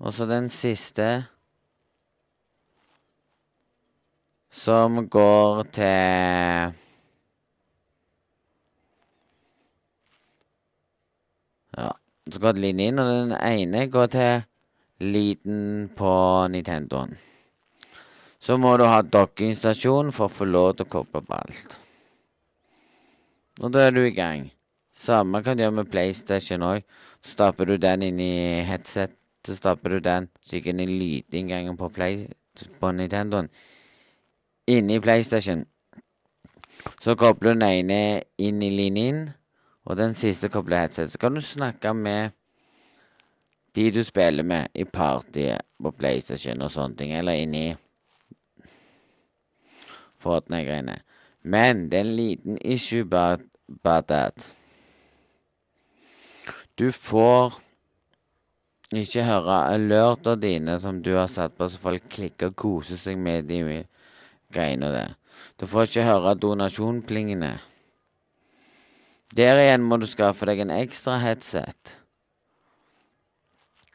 Og 0.01 0.13
så 0.13 0.27
den 0.29 0.51
siste 0.53 1.09
som 4.51 5.09
går 5.09 5.65
til 5.73 6.77
Ja. 11.79 11.91
Så 12.31 12.41
går 12.41 12.53
det 12.53 12.61
lean 12.61 12.81
in, 12.81 12.99
og 12.99 13.07
den 13.07 13.33
ene 13.33 13.87
går 13.89 14.07
til 14.07 14.43
liten 15.01 15.91
på 15.97 16.13
Nintendoen. 16.49 17.17
Så 18.41 18.57
må 18.57 18.77
du 18.77 18.85
ha 18.85 19.01
dokkingstasjon 19.03 20.13
for 20.13 20.29
å 20.29 20.35
få 20.35 20.45
lov 20.45 20.75
til 20.75 20.87
å 20.87 20.93
koble 20.99 21.23
på 21.25 21.39
alt. 21.39 21.81
Og 23.61 23.73
da 23.73 23.87
er 23.87 23.91
du 23.93 24.01
i 24.01 24.15
gang. 24.17 24.49
Samme 24.97 25.43
kan 25.45 25.57
du 25.57 25.63
gjøre 25.63 25.77
med 25.81 25.91
PlayStation 25.93 26.63
òg. 26.65 26.85
Så 27.21 27.35
stapper 27.37 27.69
du 27.69 27.77
den 27.77 28.03
inn 28.03 28.21
i 28.21 28.63
headset. 28.65 29.13
Så 29.45 29.57
stapper 29.57 29.97
du 29.97 30.01
den 30.05 30.29
gikk 30.49 30.71
inn 30.71 30.81
i 30.81 30.89
lydinngangen 30.89 31.77
på, 31.77 31.89
Play, 31.93 32.27
på 32.81 32.93
Nintendoen. 32.93 33.51
Inni 34.69 35.01
PlayStation. 35.01 35.67
Så 37.01 37.15
kobler 37.21 37.55
du 37.55 37.61
den 37.61 37.69
ene 37.69 38.01
inn 38.41 38.63
i 38.65 38.71
linjen, 38.73 39.31
og 39.85 39.97
den 40.01 40.15
siste 40.17 40.49
kobler 40.49 40.87
headset. 40.87 41.13
Så 41.13 41.21
kan 41.21 41.37
du 41.37 41.41
snakke 41.45 41.93
med 41.95 42.37
de 43.77 43.91
du 43.91 44.03
spiller 44.05 44.43
med 44.43 44.73
i 44.75 44.85
partyet 44.85 45.63
på 45.83 45.93
PlayStation 45.97 46.63
og 46.65 46.73
sånne 46.73 46.97
ting, 46.97 47.13
eller 47.17 47.41
inni 47.41 47.69
Fortnite-greiene. 50.21 50.99
Men 51.43 51.89
det 51.89 51.99
er 51.99 52.05
en 52.05 52.17
liten 52.17 52.59
issue 52.61 53.01
about, 53.01 53.41
about 53.69 54.09
that. 54.09 54.55
Du 56.79 56.93
får 56.93 57.57
ikke 58.91 59.25
høre 59.25 59.57
alerter 59.71 60.37
dine 60.41 60.77
som 60.83 61.03
du 61.03 61.15
har 61.15 61.29
satt 61.31 61.57
på, 61.57 61.69
så 61.69 61.79
folk 61.79 62.09
klikker 62.11 62.51
og 62.51 62.57
koser 62.59 62.99
seg 62.99 63.19
med 63.19 63.49
de 63.49 63.85
greiene 64.53 64.91
der. 64.93 65.17
Du 65.61 65.67
får 65.71 65.89
ikke 65.89 66.07
høre 66.09 66.35
donasjonplingene. 66.35 67.53
Der 69.37 69.61
igjen 69.63 69.85
må 69.87 70.01
du 70.01 70.09
skaffe 70.11 70.49
deg 70.49 70.65
en 70.65 70.73
ekstra 70.75 71.21
headset 71.23 71.95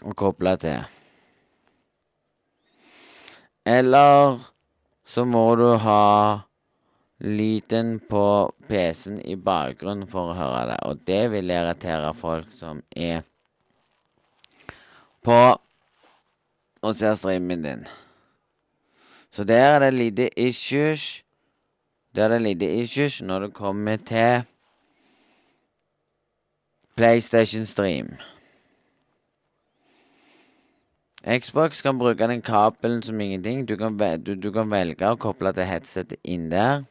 å 0.06 0.14
koble 0.16 0.56
til. 0.62 0.86
Eller 3.66 4.40
så 5.06 5.26
må 5.28 5.44
du 5.60 5.68
ha 5.82 6.04
lyden 7.20 8.00
på 8.00 8.52
PC-en 8.68 9.22
i 9.24 9.36
bakgrunnen 9.36 10.08
for 10.08 10.32
å 10.32 10.38
høre 10.38 10.66
det. 10.74 10.80
Og 10.90 11.04
det 11.08 11.22
vil 11.32 11.54
irritere 11.54 12.14
folk 12.18 12.50
som 12.52 12.82
er 12.96 13.24
på 15.26 15.40
og 16.86 16.96
ser 16.96 17.16
streamen 17.18 17.64
din. 17.64 17.86
Så 19.32 19.44
der 19.44 19.72
er 19.76 19.80
det 19.80 19.94
lite 19.94 20.30
issues. 20.40 21.24
Der 22.16 22.30
er 22.30 22.38
det 22.38 22.42
lite 22.42 22.70
issues 22.82 23.22
når 23.22 23.40
det 23.40 23.54
kommer 23.54 23.98
til 23.98 24.44
PlayStation 26.96 27.66
Stream. 27.66 28.16
Xbox 31.26 31.82
kan 31.82 31.98
bruke 31.98 32.28
den 32.28 32.42
kabelen 32.42 33.02
som 33.04 33.22
ingenting. 33.22 33.66
Du 33.66 33.76
kan, 33.76 33.98
du, 33.98 34.36
du 34.36 34.52
kan 34.52 34.70
velge 34.72 35.10
å 35.10 35.18
koble 35.18 35.52
til 35.58 35.66
headsetet 35.66 36.20
inn 36.24 36.52
der. 36.52 36.86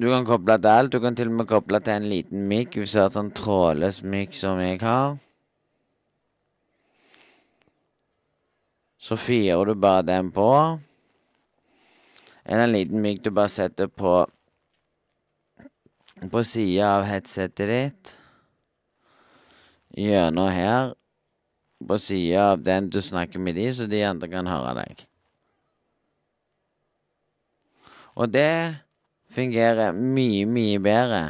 Du 0.00 0.06
kan 0.08 0.24
koble 0.24 0.56
til 0.56 0.70
alt. 0.72 0.92
Du 0.92 1.00
kan 1.00 1.16
til 1.16 1.28
og 1.28 1.34
med 1.42 1.48
koble 1.48 1.80
til 1.84 1.92
en 1.92 2.06
liten 2.08 2.46
mic 2.48 2.76
hvis 2.78 2.94
du 2.96 3.02
har 3.02 3.10
sånn 3.12 3.34
trådløs 3.36 4.00
mic 4.00 4.38
som 4.38 4.60
jeg 4.62 4.78
har. 4.80 5.18
Så 9.00 9.18
fyrer 9.20 9.68
du 9.68 9.74
bare 9.76 10.06
den 10.08 10.30
på. 10.32 10.48
Eller 12.46 12.64
En 12.64 12.72
liten 12.72 13.04
mic 13.04 13.20
du 13.24 13.30
bare 13.30 13.52
setter 13.52 13.92
på 13.92 14.24
på 16.30 16.42
sida 16.44 16.88
av 16.98 17.06
headsetet 17.08 17.68
ditt 17.68 18.10
gjennom 19.96 20.50
her 20.52 20.90
på 21.88 21.96
sida 21.96 22.50
av 22.50 22.60
den 22.60 22.90
du 22.92 23.00
snakker 23.00 23.40
med 23.40 23.56
de, 23.56 23.72
så 23.72 23.86
de 23.88 24.02
andre 24.04 24.28
kan 24.28 24.48
høre 24.48 24.74
deg. 24.82 25.06
Og 28.20 28.28
det 28.28 28.84
fungerer 29.34 29.92
mye, 29.92 30.46
mye 30.46 30.80
bedre. 30.82 31.22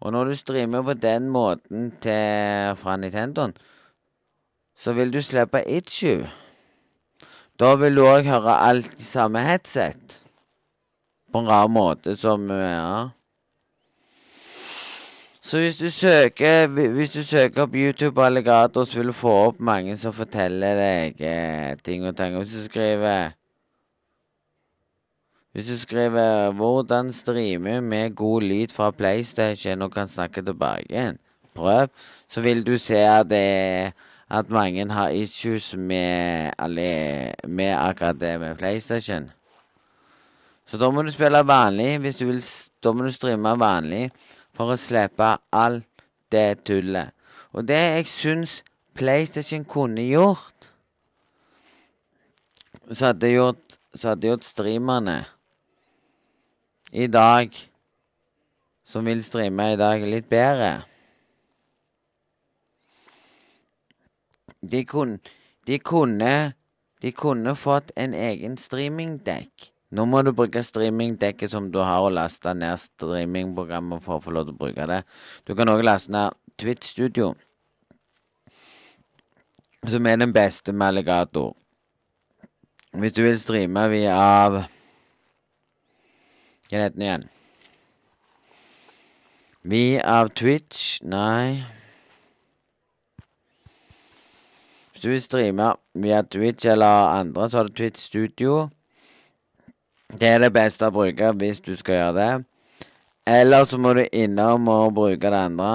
Og 0.00 0.12
når 0.12 0.24
du 0.24 0.34
streamer 0.34 0.82
på 0.82 0.94
den 0.94 1.28
måten 1.28 1.90
til, 2.00 2.76
fra 2.80 2.96
Nintendoen, 2.96 3.52
så 4.80 4.92
vil 4.96 5.12
du 5.12 5.20
slippe 5.22 5.60
issue. 5.68 6.24
Da 7.60 7.74
vil 7.76 7.96
du 7.96 8.06
òg 8.08 8.24
høre 8.24 8.56
alt 8.64 8.94
i 8.96 9.04
samme 9.04 9.42
headset. 9.44 10.20
På 11.32 11.42
en 11.42 11.50
rar 11.50 11.68
måte 11.68 12.16
som 12.16 12.48
ja. 12.50 13.10
Så 15.50 15.58
hvis 15.58 15.76
du 15.76 15.90
søker 15.90 16.66
Hvis 16.66 17.10
du 17.10 17.24
søker 17.24 17.62
opp 17.62 17.74
YouTube 17.74 18.22
alligator, 18.22 18.84
så 18.84 18.98
vil 18.98 19.06
du 19.06 19.12
få 19.12 19.32
opp 19.48 19.60
mange 19.60 19.96
som 19.96 20.12
forteller 20.12 20.78
deg 20.78 21.20
eh, 21.20 21.76
ting 21.84 22.06
og 22.06 22.16
ting. 22.16 22.36
Hvis 22.38 22.54
du 22.54 22.64
skriver 22.64 23.36
Hvis 25.52 25.66
du 25.66 25.78
skriver 25.78 26.52
'Hvordan 26.52 27.12
streame 27.12 27.80
med 27.80 28.14
god 28.14 28.42
lyd 28.42 28.68
fra 28.68 28.90
PlayStation 28.90 29.82
og 29.82 29.92
kan 29.92 30.08
snakke 30.08 30.42
tilbake 30.42 31.18
prøv, 31.54 31.88
så 32.28 32.40
vil 32.40 32.66
du 32.66 32.78
se 32.78 32.94
det, 33.24 33.92
at 34.30 34.50
mange 34.50 34.90
har 34.90 35.08
issues 35.08 35.76
med, 35.76 36.50
alle, 36.58 37.32
med 37.48 37.74
akkurat 37.74 38.20
det 38.20 38.40
med 38.40 38.56
PlayStation. 38.56 39.30
Så 40.66 40.78
da 40.78 40.90
må 40.90 41.02
du 41.02 41.10
spille 41.10 41.46
vanlig. 41.46 41.98
Hvis 41.98 42.16
du 42.16 42.26
vil, 42.26 42.44
da 42.84 42.92
må 42.92 43.02
du 43.02 43.10
streame 43.10 43.58
vanlig 43.58 44.10
for 44.54 44.70
å 44.70 44.76
slippe 44.78 45.32
alt 45.52 46.04
det 46.32 46.64
tullet. 46.64 47.10
Og 47.52 47.66
det 47.68 47.74
jeg 47.74 48.06
syns 48.06 48.62
PlayStation 48.94 49.64
kunne 49.64 50.02
gjort 50.02 50.54
Så 52.92 53.06
hadde 53.06 53.28
gjort, 53.28 53.78
så 53.94 54.08
hadde 54.08 54.26
gjort 54.26 54.44
streamerne 54.44 55.24
i 56.90 57.06
dag 57.06 57.54
Som 58.84 59.06
vil 59.06 59.22
streame 59.22 59.72
i 59.72 59.76
dag, 59.78 60.02
litt 60.02 60.26
bedre. 60.30 60.82
De 64.60 64.84
kunne 64.84 65.20
De 65.66 65.78
kunne 65.78 66.54
De 67.00 67.12
kunne 67.12 67.54
fått 67.56 67.92
en 67.96 68.12
egen 68.14 68.56
streamingdekk. 68.60 69.70
Nå 69.90 70.04
må 70.06 70.20
du 70.22 70.34
bruke 70.36 70.60
streamingdekket 70.62 71.50
som 71.50 71.70
du 71.72 71.78
har, 71.80 72.02
og 72.04 72.12
laste 72.12 72.52
ned 72.54 72.76
streamingprogrammet 72.78 74.04
for 74.04 74.18
å 74.18 74.22
få 74.22 74.34
lov 74.36 74.50
til 74.50 74.54
å 74.54 74.60
bruke 74.60 74.84
det. 74.86 74.98
Du 75.48 75.54
kan 75.56 75.70
òg 75.72 75.80
laste 75.80 76.12
ned 76.12 76.36
Twitch 76.60 76.92
Studio, 76.92 77.30
som 79.88 80.06
er 80.06 80.20
den 80.20 80.36
beste 80.36 80.76
med 80.76 80.92
alligator. 80.92 81.54
Hvis 82.92 83.16
du 83.16 83.22
vil 83.24 83.40
streame 83.40 83.86
via 83.88 84.20
Heter 86.70 86.90
den 86.90 87.02
igjen? 87.02 87.28
Vi 89.62 90.00
av 90.00 90.28
Twitch 90.38 91.00
Nei. 91.02 91.64
Hvis 94.92 95.02
du 95.02 95.08
vil 95.10 95.22
streame 95.24 95.72
via 95.98 96.20
Twitch 96.22 96.68
eller 96.70 97.10
andre, 97.16 97.48
så 97.50 97.58
har 97.58 97.66
du 97.66 97.74
Twitch 97.74 97.98
Studio. 97.98 98.68
Det 100.14 100.30
er 100.30 100.44
det 100.44 100.52
beste 100.54 100.86
å 100.86 100.94
bruke 100.94 101.32
hvis 101.42 101.58
du 101.66 101.72
skal 101.80 101.98
gjøre 101.98 102.14
det. 102.20 102.30
Eller 103.34 103.66
så 103.66 103.78
må 103.78 103.96
du 103.98 104.04
innom 104.06 104.70
og 104.70 104.94
bruke 104.94 105.26
det 105.26 105.42
andre. 105.50 105.74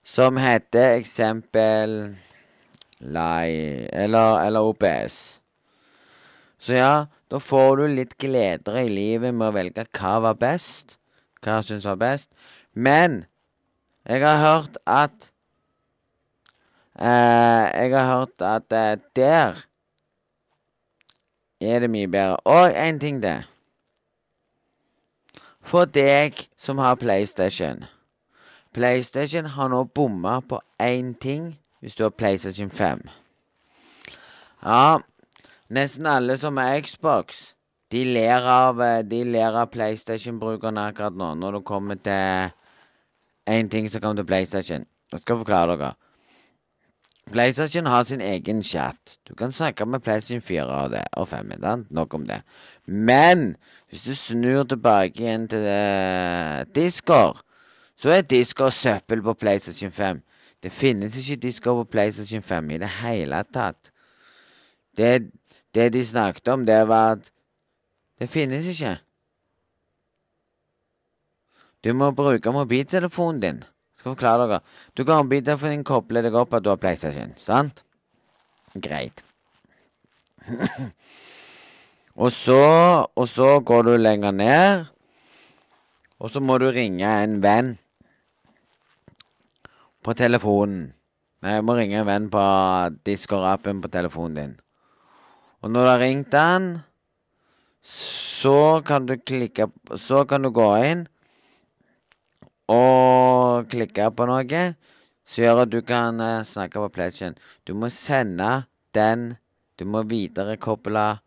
Som 0.00 0.40
heter 0.40 0.96
eksempel 0.96 1.96
Lai 3.00 3.84
eller, 3.92 4.46
eller 4.48 4.72
OPS. 4.72 5.22
Så 6.56 6.80
ja, 6.80 6.92
da 7.30 7.38
får 7.38 7.76
du 7.78 7.84
litt 7.94 8.16
gleder 8.18 8.80
i 8.80 8.88
livet 8.90 9.34
med 9.34 9.50
å 9.50 9.54
velge 9.54 9.86
hva 9.98 10.16
var 10.24 10.38
best. 10.40 10.98
Hva 11.40 11.60
jeg 11.60 11.68
syns 11.70 11.86
var 11.86 12.00
best. 12.00 12.30
Men 12.74 13.24
jeg 14.08 14.24
har 14.24 14.40
hørt 14.42 14.78
at 14.86 15.30
eh, 16.98 17.66
Jeg 17.70 17.92
har 17.94 18.06
hørt 18.18 18.42
at 18.42 18.72
eh, 18.72 18.98
der 19.16 19.62
er 21.60 21.78
det 21.80 21.90
mye 21.90 22.08
bedre. 22.08 22.36
Og 22.44 22.72
en 22.74 22.98
ting 22.98 23.22
til. 23.22 23.46
For 25.60 25.84
deg 25.84 26.48
som 26.58 26.78
har 26.78 26.94
PlayStation. 26.94 27.84
PlayStation 28.74 29.46
har 29.46 29.68
nå 29.68 29.84
bomma 29.84 30.40
på 30.40 30.60
én 30.82 31.14
ting 31.20 31.58
hvis 31.80 31.94
du 31.94 32.02
har 32.02 32.10
PlayStation 32.10 32.70
5. 32.70 33.02
Ja, 34.62 34.98
nesten 35.70 36.06
alle 36.06 36.36
som 36.38 36.58
har 36.60 36.80
Xbox, 36.84 37.54
de 37.90 38.04
ler 38.06 38.46
av, 38.46 38.78
ler 39.10 39.56
av 39.58 39.70
PlayStation-brukerne 39.72 40.90
akkurat 40.90 41.16
nå, 41.18 41.32
når 41.38 41.58
det 41.58 41.64
kommer 41.66 41.98
til 41.98 42.52
én 43.50 43.70
ting 43.70 43.88
som 43.90 44.02
kommer 44.02 44.22
til 44.22 44.30
PlayStation. 44.30 44.86
Jeg 45.12 45.24
skal 45.24 45.40
forklare 45.42 45.74
dere. 45.74 45.92
PlayStation 47.30 47.86
har 47.86 48.04
sin 48.04 48.20
egen 48.20 48.62
chat. 48.62 49.18
Du 49.28 49.34
kan 49.34 49.52
snakke 49.52 49.86
med 49.86 50.00
PlayStation 50.00 50.40
4 50.40 50.64
og, 50.64 50.90
det, 50.90 51.04
og 51.12 51.28
5. 51.28 51.52
Nok 51.90 52.14
om 52.14 52.26
det. 52.26 52.42
Men 52.86 53.56
hvis 53.88 54.02
du 54.02 54.14
snur 54.14 54.64
tilbake 54.64 55.22
igjen 55.22 55.48
til 55.48 55.66
uh, 55.66 56.66
Discord, 56.74 57.42
så 57.96 58.10
er 58.10 58.22
Discord 58.22 58.70
søppel 58.72 59.22
på 59.22 59.34
PlayStation 59.34 59.92
5. 59.92 60.22
Det 60.62 60.72
finnes 60.72 61.18
ikke 61.18 61.40
Discord 61.40 61.84
på 61.84 61.90
PlayStation 61.90 62.42
5 62.42 62.70
i 62.70 62.78
det 62.78 62.88
hele 62.88 63.44
tatt. 63.54 63.92
Det, 64.96 65.30
det 65.74 65.92
de 65.94 66.04
snakket 66.04 66.48
om, 66.48 66.66
det 66.66 66.80
var 66.88 67.16
at 67.18 67.30
det 68.20 68.28
finnes 68.28 68.66
ikke. 68.68 68.98
Du 71.84 71.92
må 71.96 72.10
bruke 72.12 72.52
mobiltelefonen 72.52 73.40
din. 73.40 73.62
Skal 73.96 74.12
forklare 74.12 74.46
dere. 74.48 74.60
Du 74.96 75.04
kan 75.04 75.24
mobiltelefonen 75.24 75.78
din 75.78 75.86
koble 75.88 76.22
deg 76.24 76.36
opp 76.36 76.54
at 76.54 76.64
du 76.64 76.70
har 76.72 76.80
PlayStation. 76.80 77.32
Sant? 77.40 77.84
Greit. 78.76 79.24
og 82.22 82.32
så 82.32 82.60
Og 83.16 83.28
så 83.28 83.60
går 83.60 83.82
du 83.82 83.96
lenger 83.96 84.30
ned. 84.30 84.84
Og 86.20 86.30
så 86.30 86.40
må 86.40 86.58
du 86.58 86.68
ringe 86.68 87.08
en 87.24 87.40
venn 87.42 87.78
på 90.04 90.12
telefonen. 90.12 90.90
Nei, 91.40 91.54
jeg 91.56 91.64
må 91.64 91.76
ringe 91.78 92.02
en 92.02 92.08
venn 92.08 92.26
på 92.32 92.42
Discord-appen 93.08 93.80
på 93.80 93.88
telefonen 93.88 94.36
din. 94.36 94.58
Og 95.60 95.70
når 95.70 95.84
du 95.84 95.90
har 95.90 96.00
ringt 96.00 96.32
den, 96.32 96.68
så 97.82 98.82
kan 98.86 99.06
du 99.06 99.16
klikke 99.16 99.66
Så 99.96 100.24
kan 100.24 100.42
du 100.42 100.50
gå 100.50 100.68
inn 100.84 101.06
og 102.70 103.66
klikke 103.72 104.10
på 104.14 104.26
noe 104.28 104.62
som 105.26 105.42
gjør 105.44 105.62
at 105.64 105.72
du 105.72 105.80
kan 105.86 106.20
uh, 106.20 106.42
snakke 106.46 106.78
på 106.78 106.92
PlayStation. 106.94 107.34
Du 107.66 107.74
må 107.74 107.88
sende 107.88 108.64
den 108.94 109.36
Du 109.78 109.84
må 109.84 110.02
viderekoble 110.02 111.20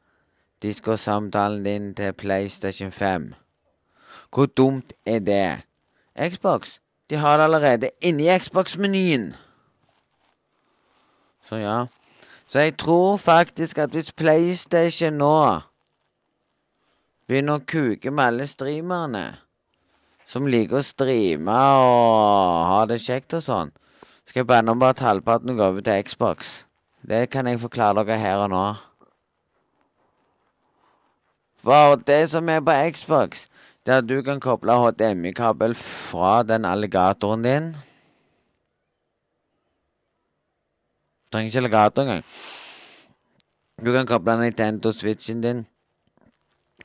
Discord-samtalen 0.62 1.64
din 1.66 1.94
til 1.98 2.14
PlayStation 2.14 2.92
5. 2.92 3.34
Hvor 4.30 4.46
dumt 4.46 4.94
er 5.06 5.20
det? 5.20 5.66
Xbox 6.14 6.78
de 7.10 7.16
har 7.16 7.38
det 7.38 7.44
allerede 7.44 7.90
inni 8.02 8.40
Xbox-menyen. 8.40 9.36
Så 11.50 11.56
ja. 11.56 11.86
Så 12.54 12.60
jeg 12.60 12.78
tror 12.78 13.18
faktisk 13.18 13.78
at 13.82 13.90
hvis 13.90 14.12
PlayStation 14.14 15.16
nå 15.18 15.38
begynner 17.26 17.58
å 17.58 17.64
kuke 17.66 18.12
med 18.14 18.28
alle 18.30 18.46
streamerne 18.46 19.24
som 20.30 20.46
liker 20.46 20.78
å 20.78 20.86
streame 20.86 21.56
og 21.82 22.60
ha 22.70 22.84
det 22.92 23.00
kjekt 23.02 23.34
og 23.34 23.42
sånn, 23.42 23.72
skal 24.30 24.44
jeg 24.44 24.50
banne 24.52 24.76
om 24.76 24.86
at 24.86 25.02
halvparten 25.02 25.58
går 25.58 25.72
over 25.74 25.82
til 25.88 26.06
Xbox. 26.06 26.52
Det 27.02 27.24
kan 27.34 27.50
jeg 27.50 27.58
forklare 27.64 28.04
dere 28.06 28.20
her 28.22 28.44
og 28.44 28.52
nå. 28.54 28.62
For 31.66 31.98
det 32.06 32.20
som 32.36 32.54
er 32.54 32.62
på 32.62 32.76
Xbox, 32.94 33.48
det 33.82 33.96
er 33.96 34.04
at 34.06 34.12
du 34.12 34.22
kan 34.22 34.38
koble 34.38 34.78
HDMI-kabel 34.78 35.74
fra 35.74 36.44
den 36.46 36.70
alligatoren 36.70 37.50
din. 37.50 37.74
Du 41.23 41.23
trenger 41.34 41.50
ikke 41.50 41.64
alligator 41.64 42.06
engang. 42.06 42.24
Du 43.86 43.92
kan 43.92 44.08
koble 44.08 44.38
Nintendo-switchen 44.40 45.42
din 45.44 45.66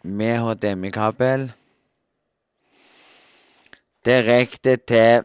med 0.02 0.38
HDMI-kabel 0.40 1.50
direkte 4.04 4.76
til 4.76 5.24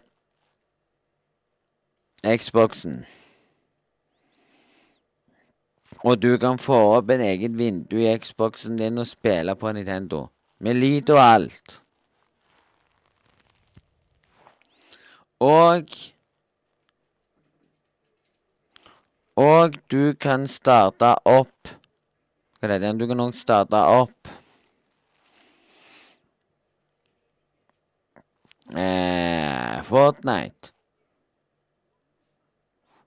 Xboxen. 2.37 3.05
Og 6.03 6.21
du 6.21 6.37
kan 6.37 6.59
få 6.59 6.77
opp 6.97 7.09
en 7.09 7.21
eget 7.21 7.57
vindu 7.57 7.97
i 7.97 8.17
Xboxen 8.19 8.77
din 8.77 8.97
og 8.97 9.07
spille 9.07 9.55
på 9.55 9.71
Nintendo. 9.71 10.27
Med 10.59 10.73
lyd 10.73 11.09
og 11.09 11.19
alt. 11.19 11.79
Og 15.39 16.12
Og 19.35 19.77
du 19.89 20.13
kan 20.13 20.45
starte 20.47 21.15
opp 21.25 21.71
Hva 22.59 22.69
er 22.69 22.79
det? 22.79 22.91
Du 22.99 23.07
kan 23.09 23.19
også 23.19 23.41
starte 23.41 23.79
opp 23.89 24.29
eh, 28.77 29.81
Fortnite. 29.83 30.71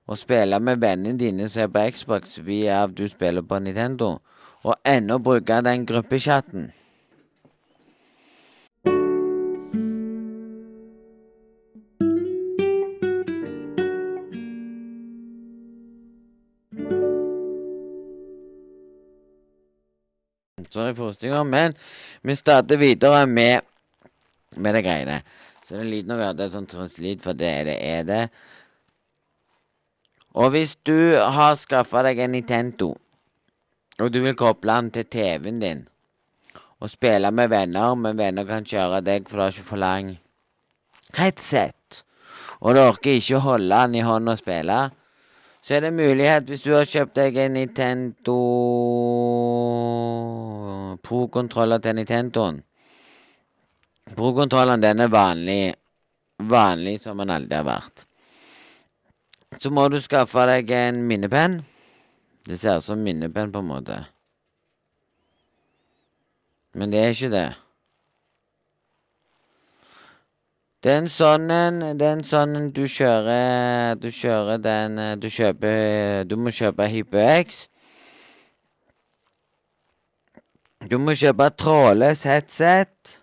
Og 0.06 0.18
spille 0.18 0.58
med 0.60 0.82
vennene 0.82 1.18
dine 1.18 1.48
som 1.48 1.62
er 1.64 1.72
på 1.72 1.86
Xbox 1.96 2.36
via 2.46 2.82
at 2.84 2.94
du 2.98 3.06
spiller 3.08 3.42
på 3.42 3.58
Nintendo. 3.58 4.18
Og 4.62 4.74
ennå 4.86 5.18
bruke 5.18 5.62
den 5.62 5.86
gruppechatten. 5.86 6.70
Sorry 20.94 21.16
for 21.16 21.44
men 21.44 21.74
vi 22.22 22.36
starter 22.36 22.76
videre 22.76 23.26
med, 23.26 23.60
med 24.56 24.74
det 24.74 24.82
greiene. 24.84 25.22
Så 25.64 25.74
det 25.74 25.80
er 25.80 25.90
lyden 25.90 26.20
at 26.20 26.36
det 26.38 26.44
er 26.46 26.52
sånn 26.52 26.68
translyd, 26.70 27.22
for 27.24 27.34
det 27.34 27.48
er 27.48 27.64
det. 27.64 27.76
er 27.82 28.04
det. 28.06 28.28
Og 30.36 30.52
hvis 30.54 30.76
du 30.86 31.16
har 31.16 31.56
skaffa 31.58 32.04
deg 32.06 32.20
en 32.22 32.36
Nintendo, 32.36 32.92
og 33.98 34.12
du 34.12 34.20
vil 34.22 34.36
koble 34.38 34.76
den 34.78 34.90
til 34.94 35.08
TV-en 35.10 35.58
din, 35.60 35.82
og 36.78 36.92
spille 36.92 37.30
med 37.32 37.50
venner, 37.50 37.96
men 37.96 38.18
venner 38.18 38.46
kan 38.46 38.64
kjøre 38.64 39.00
deg, 39.02 39.26
for 39.26 39.40
du 39.40 39.42
har 39.42 39.56
ikke 39.56 39.70
for 39.72 39.82
lang 39.82 40.12
headset, 41.16 42.04
og 42.60 42.76
du 42.76 42.82
orker 42.84 43.16
ikke 43.16 43.40
å 43.40 43.46
holde 43.48 43.82
den 43.86 43.98
i 43.98 44.04
hånda 44.06 44.36
og 44.36 44.42
spille, 44.42 44.78
så 45.66 45.74
er 45.74 45.80
det 45.82 45.96
mulighet, 45.98 46.46
hvis 46.46 46.62
du 46.62 46.70
har 46.76 46.86
kjøpt 46.86 47.16
deg 47.18 47.36
en 47.42 47.56
Nintendo 47.58 48.34
Pro-kontroller 51.02 51.82
til 51.82 51.96
Nintendoen 51.98 52.60
Pro-kontrolleren, 54.14 54.84
den 54.84 55.02
er 55.02 55.10
vanlig, 55.10 55.74
vanlig 56.38 57.00
som 57.02 57.18
den 57.18 57.34
aldri 57.34 57.58
har 57.58 57.66
vært. 57.66 58.04
Så 59.58 59.72
må 59.74 59.88
du 59.90 59.98
skaffe 60.04 60.46
deg 60.46 60.70
en 60.70 61.02
minnepenn. 61.10 61.58
Det 62.46 62.60
ser 62.60 62.78
ut 62.78 62.86
som 62.86 63.02
minnepenn, 63.02 63.50
på 63.50 63.64
en 63.64 63.70
måte. 63.72 63.98
Men 66.78 66.94
det 66.94 67.02
er 67.02 67.16
ikke 67.16 67.32
det. 67.34 67.48
Det 70.86 70.92
er 70.94 71.00
en 71.02 71.08
sånn 71.10 71.50
en 71.50 71.78
Det 71.98 72.06
er 72.06 72.12
en 72.14 72.20
sånn 72.22 72.68
du 72.70 72.84
kjører 72.86 73.96
Du 73.98 74.06
kjører 74.14 74.60
den 74.62 75.00
Du 75.18 75.26
kjøper 75.26 76.22
Du 76.30 76.36
må 76.38 76.52
kjøpe 76.54 76.86
HyperX. 76.92 77.64
Du 80.86 80.94
må 81.02 81.16
kjøpe 81.18 81.48
trådløs 81.58 82.22
headset. 82.28 83.16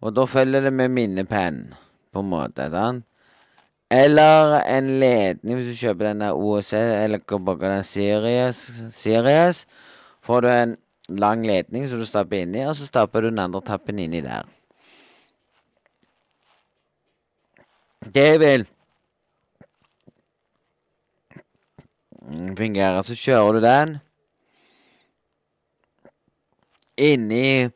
Og 0.00 0.14
da 0.16 0.24
følger 0.24 0.64
det 0.64 0.72
med 0.72 0.94
minnepenn, 0.96 1.58
på 2.14 2.24
en 2.24 2.30
måte. 2.32 2.70
sant? 2.72 3.04
Eller 3.92 4.62
en 4.62 4.92
ledning, 5.02 5.58
hvis 5.58 5.68
du 5.74 5.80
kjøper 5.82 6.08
den 6.08 6.24
der 6.24 6.32
OC, 6.32 6.72
eller 6.72 7.20
den 7.60 7.84
Sirius, 7.84 8.70
Sirius, 8.94 9.66
får 10.22 10.40
du 10.40 10.48
en 10.48 10.76
lang 11.08 11.44
ledning 11.44 11.88
som 11.88 11.98
du 11.98 12.06
stapper 12.06 12.46
inni, 12.46 12.64
og 12.64 12.76
så 12.76 12.86
stapper 12.86 13.20
du 13.20 13.28
den 13.28 13.44
andre 13.44 13.60
tappen 13.60 13.98
inni 13.98 14.22
der. 14.24 14.48
Det 18.04 18.40
vil 18.40 18.66
fungere. 22.56 23.02
Så 23.04 23.16
kjører 23.18 23.58
du 23.58 23.60
den 23.64 23.98
inni 26.98 27.70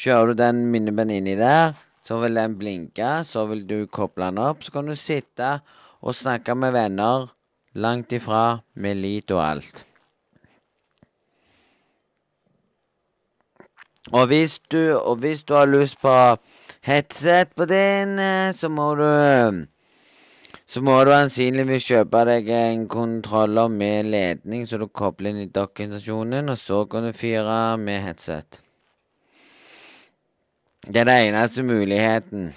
Kjører 0.00 0.30
du 0.30 0.38
den 0.38 0.60
minnepennen 0.72 1.18
inni 1.18 1.34
der, 1.36 1.74
så 2.06 2.16
vil 2.22 2.38
den 2.38 2.54
blinke, 2.56 3.08
så 3.28 3.42
vil 3.50 3.66
du 3.68 3.82
koble 3.92 4.30
den 4.30 4.38
opp. 4.40 4.62
Så 4.64 4.72
kan 4.72 4.86
du 4.88 4.94
sitte 4.96 5.58
og 6.00 6.16
snakke 6.16 6.54
med 6.56 6.72
venner 6.72 7.26
langt 7.76 8.14
ifra 8.16 8.62
med 8.80 8.96
lyd 8.96 9.34
og 9.36 9.42
alt. 9.44 9.82
Og 14.08 14.24
hvis 14.32 14.56
du, 14.72 14.96
og 14.96 15.20
hvis 15.20 15.44
du 15.44 15.52
har 15.54 15.68
lyst 15.68 16.00
på 16.00 16.14
headset 16.80 17.54
på 17.56 17.64
din, 17.64 18.18
eh, 18.18 18.52
så 18.52 18.68
må 18.68 18.94
du 18.94 19.66
Så 20.70 20.80
må 20.80 21.04
du 21.04 21.10
ansienligvis 21.10 21.88
kjøpe 21.90 22.20
deg 22.28 22.48
en 22.48 22.84
kontroller 22.88 23.68
med 23.68 24.06
ledning, 24.06 24.68
så 24.68 24.78
du 24.78 24.86
kobler 24.86 25.30
inn 25.30 25.40
i 25.42 25.50
dokkinstasjonen, 25.50 26.48
og 26.48 26.58
så 26.58 26.84
kan 26.86 27.02
du 27.02 27.12
fyre 27.12 27.76
med 27.76 27.98
headset. 28.04 28.60
Det 30.86 30.96
er 30.96 31.04
den 31.04 31.34
eneste 31.34 31.62
muligheten. 31.62 32.54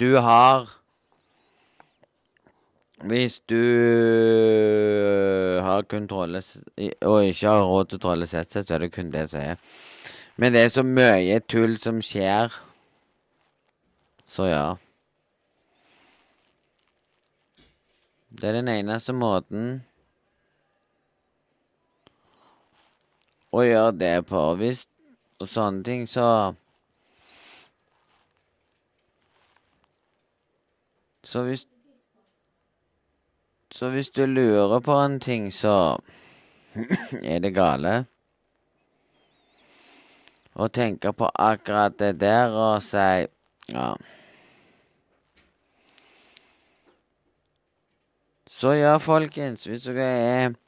Du 0.00 0.16
har 0.16 0.77
Hvis 2.98 3.38
du 3.38 3.62
har 5.62 5.82
kun 5.82 6.08
trådløs 6.08 6.56
og 7.06 7.26
ikke 7.26 7.46
har 7.46 7.62
råd 7.62 7.84
til 7.84 8.00
trådløs 8.00 8.32
headset, 8.32 8.66
så 8.66 8.74
er 8.74 8.78
det 8.78 8.92
kun 8.92 9.12
det 9.12 9.30
som 9.30 9.40
er. 9.40 9.54
Men 10.36 10.52
det 10.52 10.64
er 10.64 10.68
så 10.68 10.82
mye 10.82 11.38
tull 11.40 11.78
som 11.78 12.02
skjer. 12.02 12.50
Så 14.26 14.50
ja. 14.50 14.74
Det 18.30 18.48
er 18.48 18.58
den 18.58 18.68
eneste 18.68 19.14
måten 19.14 19.82
å 23.54 23.62
gjøre 23.62 23.94
det 23.98 24.14
på. 24.26 24.42
Hvis 24.58 24.86
og 25.38 25.48
sånne 25.48 25.84
ting, 25.86 26.08
så 26.08 26.54
Så 31.28 31.42
hvis 31.44 31.66
Så 33.78 33.88
hvis 33.88 34.10
du 34.10 34.26
lurer 34.26 34.80
på 34.80 34.92
en 34.92 35.20
ting, 35.20 35.52
så 35.54 36.00
er 37.22 37.38
det 37.38 37.52
gale. 37.54 37.92
Å 40.58 40.66
tenke 40.74 41.12
på 41.14 41.28
akkurat 41.30 41.94
det 42.00 42.16
der 42.18 42.56
og 42.58 42.82
si 42.82 43.28
Ja. 43.70 43.92
Så 48.50 48.74
ja, 48.74 48.96
folkens, 48.98 49.68
hvis 49.70 49.86
dere 49.86 50.10
er 50.10 50.58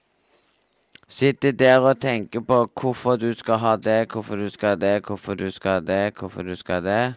Sitter 1.08 1.50
der 1.50 1.82
og 1.82 1.98
tenker 1.98 2.46
på 2.46 2.62
hvorfor 2.78 3.18
du 3.18 3.32
skal 3.34 3.58
ha 3.58 3.76
det, 3.76 4.12
hvorfor 4.12 4.38
du 4.38 4.46
skal 4.54 4.76
ha 4.76 4.82
det, 4.86 4.96
hvorfor 5.02 5.34
du 5.34 5.48
skal 5.50 5.80
ha 5.80 5.86
det, 5.92 6.14
hvorfor 6.14 6.46
du 6.46 6.54
skal 6.54 6.78
ha 6.78 6.86
det. 6.86 7.14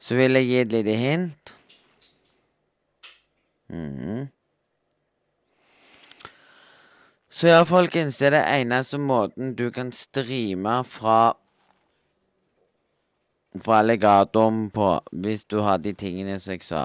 Så 0.00 0.16
vil 0.16 0.40
jeg 0.40 0.48
gi 0.48 0.60
et 0.64 0.76
lite 0.78 1.00
hint. 1.04 1.56
Mm. 3.68 4.30
Så 7.30 7.46
ja, 7.46 7.62
folkens, 7.62 8.18
det 8.18 8.26
er 8.26 8.34
det 8.34 8.46
eneste 8.60 8.98
måten 8.98 9.54
du 9.54 9.70
kan 9.70 9.92
streame 9.94 10.80
fra 10.84 11.36
fra 13.62 13.78
alligatoren 13.78 14.70
på, 14.70 15.00
hvis 15.10 15.44
du 15.44 15.60
har 15.60 15.78
de 15.78 15.92
tingene 15.92 16.40
som 16.40 16.54
jeg 16.54 16.66
sa. 16.66 16.82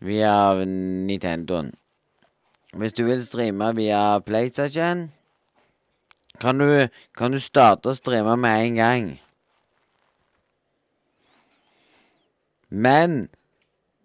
Via 0.00 0.64
Nintendoen. 0.64 1.74
Hvis 2.76 2.92
du 2.92 3.04
vil 3.04 3.24
streame 3.26 3.72
via 3.76 4.18
PlayStation, 4.20 5.08
kan 6.40 6.58
du, 6.58 6.88
kan 7.16 7.32
du 7.32 7.40
starte 7.40 7.88
å 7.88 7.96
streame 7.96 8.36
med 8.36 8.64
en 8.64 8.80
gang. 8.80 9.12
Men 12.68 13.20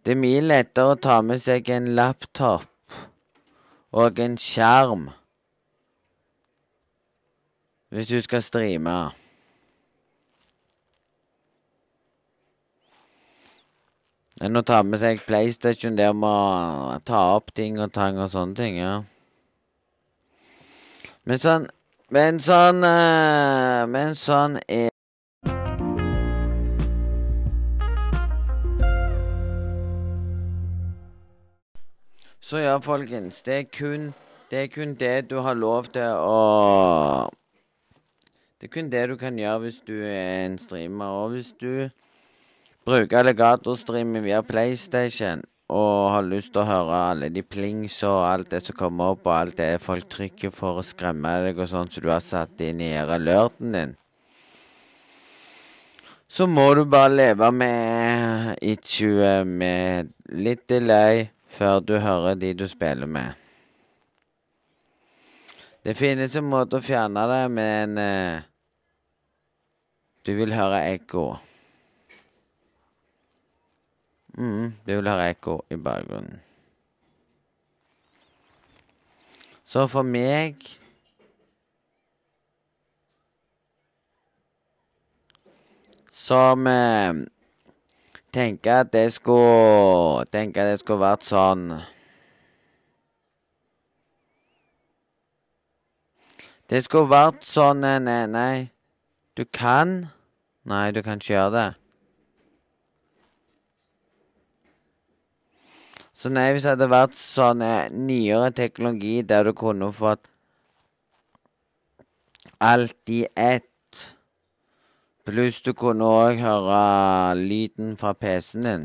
det 0.04 0.16
er 0.16 0.24
mye 0.24 0.44
lettere 0.44 0.96
å 0.96 1.00
ta 1.00 1.22
med 1.22 1.44
seg 1.44 1.68
en 1.70 1.92
laptop 1.96 2.73
og 3.94 4.20
en 4.20 4.38
skjerm 4.42 5.10
hvis 7.94 8.10
du 8.10 8.18
skal 8.26 8.42
streame. 8.42 8.96
enn 14.44 14.60
å 14.60 14.64
ta 14.66 14.82
med 14.84 15.00
seg 15.00 15.22
PlayStation 15.28 15.96
der 15.96 16.12
å 16.12 16.98
ta 17.06 17.22
opp 17.38 17.54
ting 17.56 17.78
og 17.80 17.94
tang 17.96 18.18
og 18.20 18.32
sånne 18.34 18.58
ting, 18.58 18.80
ja. 18.82 18.96
Men 21.24 21.40
sånn 21.40 21.70
Men 22.14 22.40
sånn 22.44 22.84
uh, 22.84 23.88
Men 23.88 24.12
sånn 24.20 24.58
er 24.68 24.93
Så 32.44 32.60
ja, 32.60 32.74
folkens, 32.84 33.38
det 33.48 33.54
er 33.56 33.68
kun 33.72 34.10
det 34.52 34.58
er 34.60 34.68
kun 34.68 34.92
det 35.00 35.30
du 35.32 35.38
har 35.42 35.56
lov 35.56 35.86
til 35.96 36.04
å 36.20 37.30
Det 38.60 38.68
er 38.68 38.72
kun 38.74 38.90
det 38.92 39.04
du 39.10 39.16
kan 39.18 39.38
gjøre 39.40 39.62
hvis 39.64 39.78
du 39.88 39.94
er 40.04 40.44
en 40.44 40.58
streamer. 40.60 41.08
Og 41.24 41.38
hvis 41.38 41.54
du 41.56 41.88
bruker 42.84 43.22
alligatorstreaming 43.22 44.26
via 44.28 44.42
PlayStation 44.44 45.46
og 45.72 46.12
har 46.12 46.28
lyst 46.28 46.52
til 46.52 46.66
å 46.66 46.68
høre 46.68 47.00
alle 47.14 47.30
de 47.32 47.46
plings 47.48 47.96
og 48.04 48.20
alt 48.28 48.52
det 48.52 48.60
som 48.68 48.76
kommer 48.76 49.16
opp, 49.16 49.24
og 49.24 49.36
alt 49.38 49.58
det 49.58 49.82
folk 49.82 50.10
trykker 50.12 50.52
for 50.52 50.82
å 50.82 50.86
skremme 50.86 51.32
deg 51.46 51.62
og 51.64 51.70
sånn 51.72 51.92
som 51.92 52.04
du 52.04 52.10
har 52.12 52.24
satt 52.24 52.60
inn 52.62 52.84
i 52.84 52.92
alerten 53.00 53.72
din, 53.72 53.94
så 56.28 56.46
må 56.46 56.74
du 56.76 56.84
bare 56.84 57.16
leve 57.16 57.50
med 57.56 58.60
issue 58.62 59.40
med 59.48 60.12
litt 60.28 60.68
delay 60.68 61.30
før 61.54 61.80
du 61.80 61.98
hører 62.02 62.36
de 62.36 62.54
du 62.54 62.68
spiller 62.68 63.06
med. 63.06 63.34
Det 65.84 65.98
finnes 66.00 66.36
en 66.40 66.48
måte 66.48 66.80
å 66.80 66.84
fjerne 66.84 67.26
det, 67.30 67.42
men 67.52 67.98
eh, 68.00 68.46
du 70.26 70.32
vil 70.38 70.56
høre 70.56 70.80
ekko. 70.94 71.26
mm, 74.38 74.70
du 74.86 74.96
vil 74.96 75.10
høre 75.12 75.28
ekko 75.34 75.60
i 75.70 75.76
bakgrunnen. 75.76 76.40
Så 79.66 79.88
for 79.90 80.06
meg 80.06 80.64
Som 86.14 86.68
eh, 86.70 87.12
tenker 88.34 88.84
at 88.84 88.94
det 88.94 89.08
skulle 89.14 90.26
Tenke 90.34 90.64
at 90.64 90.74
det 90.74 90.80
skulle 90.82 91.04
vært 91.04 91.28
sånn 91.28 91.68
Det 96.70 96.84
skulle 96.88 97.12
vært 97.12 97.46
sånn 97.46 97.86
Nei, 97.86 98.26
nei. 98.26 98.58
Du 99.38 99.46
kan 99.46 100.10
Nei, 100.66 100.92
du 100.96 101.02
kan 101.04 101.20
ikke 101.20 101.34
gjøre 101.34 101.52
det. 101.52 101.70
Så 106.16 106.30
nei, 106.32 106.46
hvis 106.56 106.64
det 106.64 106.78
hadde 106.78 106.88
vært 106.88 107.18
sånn 107.20 107.60
eh, 107.66 107.90
nyere 107.92 108.54
teknologi 108.56 109.18
der 109.28 109.44
du 109.44 109.52
kunne 109.60 109.90
fått 109.92 110.30
alt 112.64 113.12
i 113.12 113.26
ett 113.36 113.68
Pluss 115.24 115.62
du 115.64 115.72
kunne 115.72 116.04
òg 116.04 116.42
høre 116.44 117.36
lyden 117.40 117.94
fra 118.00 118.12
PC-en 118.12 118.66
din. 118.68 118.82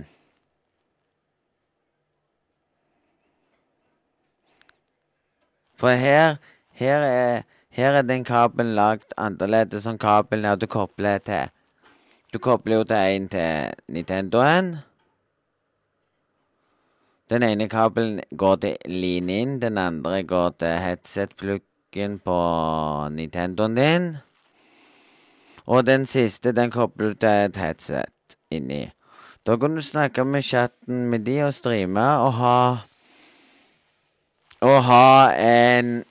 For 5.79 5.95
her, 5.99 6.37
her 6.79 7.03
er, 7.07 7.43
her 7.71 7.99
er 7.99 8.07
den 8.07 8.25
kabelen 8.25 8.77
lagd 8.79 9.17
annerledes 9.19 9.83
som 9.83 9.99
kabelen 9.99 10.47
er 10.47 10.55
du 10.55 10.67
kobler 10.71 11.19
til. 11.19 11.51
Du 12.33 12.39
kobler 12.39 12.77
jo 12.77 12.85
til 12.85 13.17
en 13.17 13.29
til 13.35 13.75
Nintendoen. 13.89 14.77
Den 17.31 17.43
ene 17.43 17.69
kabelen 17.69 18.23
går 18.37 18.57
til 18.63 18.77
line 18.87 19.43
inn, 19.43 19.59
den 19.63 19.79
andre 19.79 20.23
går 20.23 20.55
til 20.63 20.79
headset-pluggen 20.87 22.19
på 22.23 22.39
Nintendoen 23.11 23.75
din. 23.75 24.11
Og 25.69 25.85
den 25.87 26.07
siste, 26.09 26.53
den 26.57 26.71
kobler 26.73 27.13
du 27.13 27.19
til 27.21 27.29
et 27.29 27.57
headset 27.61 28.39
inni. 28.51 28.87
Da 29.47 29.57
kan 29.61 29.77
du 29.77 29.83
snakke 29.85 30.25
med 30.25 30.43
chatten 30.43 31.07
med 31.13 31.27
de 31.27 31.43
og 31.45 31.55
streame 31.55 32.05
og 32.25 32.33
ha 32.41 32.79
Og 34.61 34.85
ha 34.85 35.33
en 35.39 36.05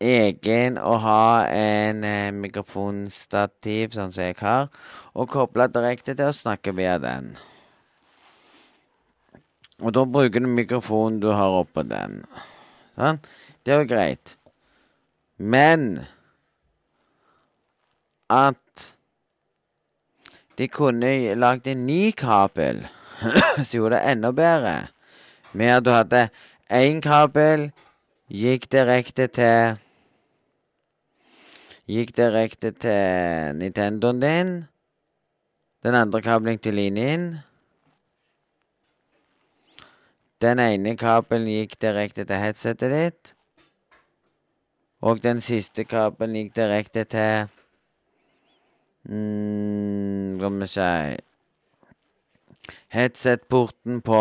egen 0.00 0.78
Og 0.78 1.00
ha 1.00 1.46
en 1.46 2.04
eh, 2.04 2.32
mikrofonstativ, 2.34 3.92
sånn 3.94 4.10
som 4.10 4.24
jeg 4.24 4.34
har, 4.40 4.66
og 5.14 5.28
koble 5.30 5.68
direkte 5.70 6.16
til 6.16 6.32
å 6.32 6.34
snakke 6.34 6.74
via 6.74 6.96
den. 6.98 7.36
Og 9.78 9.94
da 9.94 10.02
bruker 10.04 10.42
du 10.42 10.48
mikrofonen 10.50 11.20
du 11.22 11.28
har 11.30 11.54
oppå 11.60 11.84
den. 11.86 12.24
Sånn? 12.96 13.22
Det 13.62 13.74
er 13.74 13.84
jo 13.84 13.90
greit. 13.92 14.34
Men 15.38 16.02
at 18.32 18.96
de 20.58 20.68
kunne 20.68 21.34
lagd 21.34 21.66
en 21.66 21.86
ny 21.86 22.10
kabel 22.16 22.84
som 23.66 23.76
gjorde 23.76 23.96
det 23.96 24.10
enda 24.12 24.32
bedre. 24.32 24.74
Med 25.52 25.76
at 25.76 25.84
du 25.84 25.90
hadde 25.90 26.28
én 26.72 27.00
kabel, 27.04 27.70
gikk 28.28 28.70
direkte 28.72 29.28
til 29.28 29.78
Gikk 31.92 32.12
direkte 32.16 32.70
til 32.70 33.56
Nintendoen 33.58 34.20
din. 34.22 34.50
Den 35.82 35.94
andre 35.98 36.22
kabelen 36.22 36.58
til 36.58 36.74
linjen. 36.78 37.24
Den 40.40 40.58
ene 40.62 40.94
kabelen 40.96 41.50
gikk 41.50 41.74
direkte 41.82 42.24
til 42.24 42.38
headsetet 42.38 42.94
ditt. 42.94 43.34
Og 45.02 45.22
den 45.22 45.42
siste 45.42 45.84
kabelen 45.84 46.38
gikk 46.38 46.54
direkte 46.56 47.04
til 47.04 47.50
mm, 49.08 50.38
La 50.42 50.50
meg 50.50 50.70
si 50.70 50.88
Headset-porten 52.92 54.00
på 54.04 54.20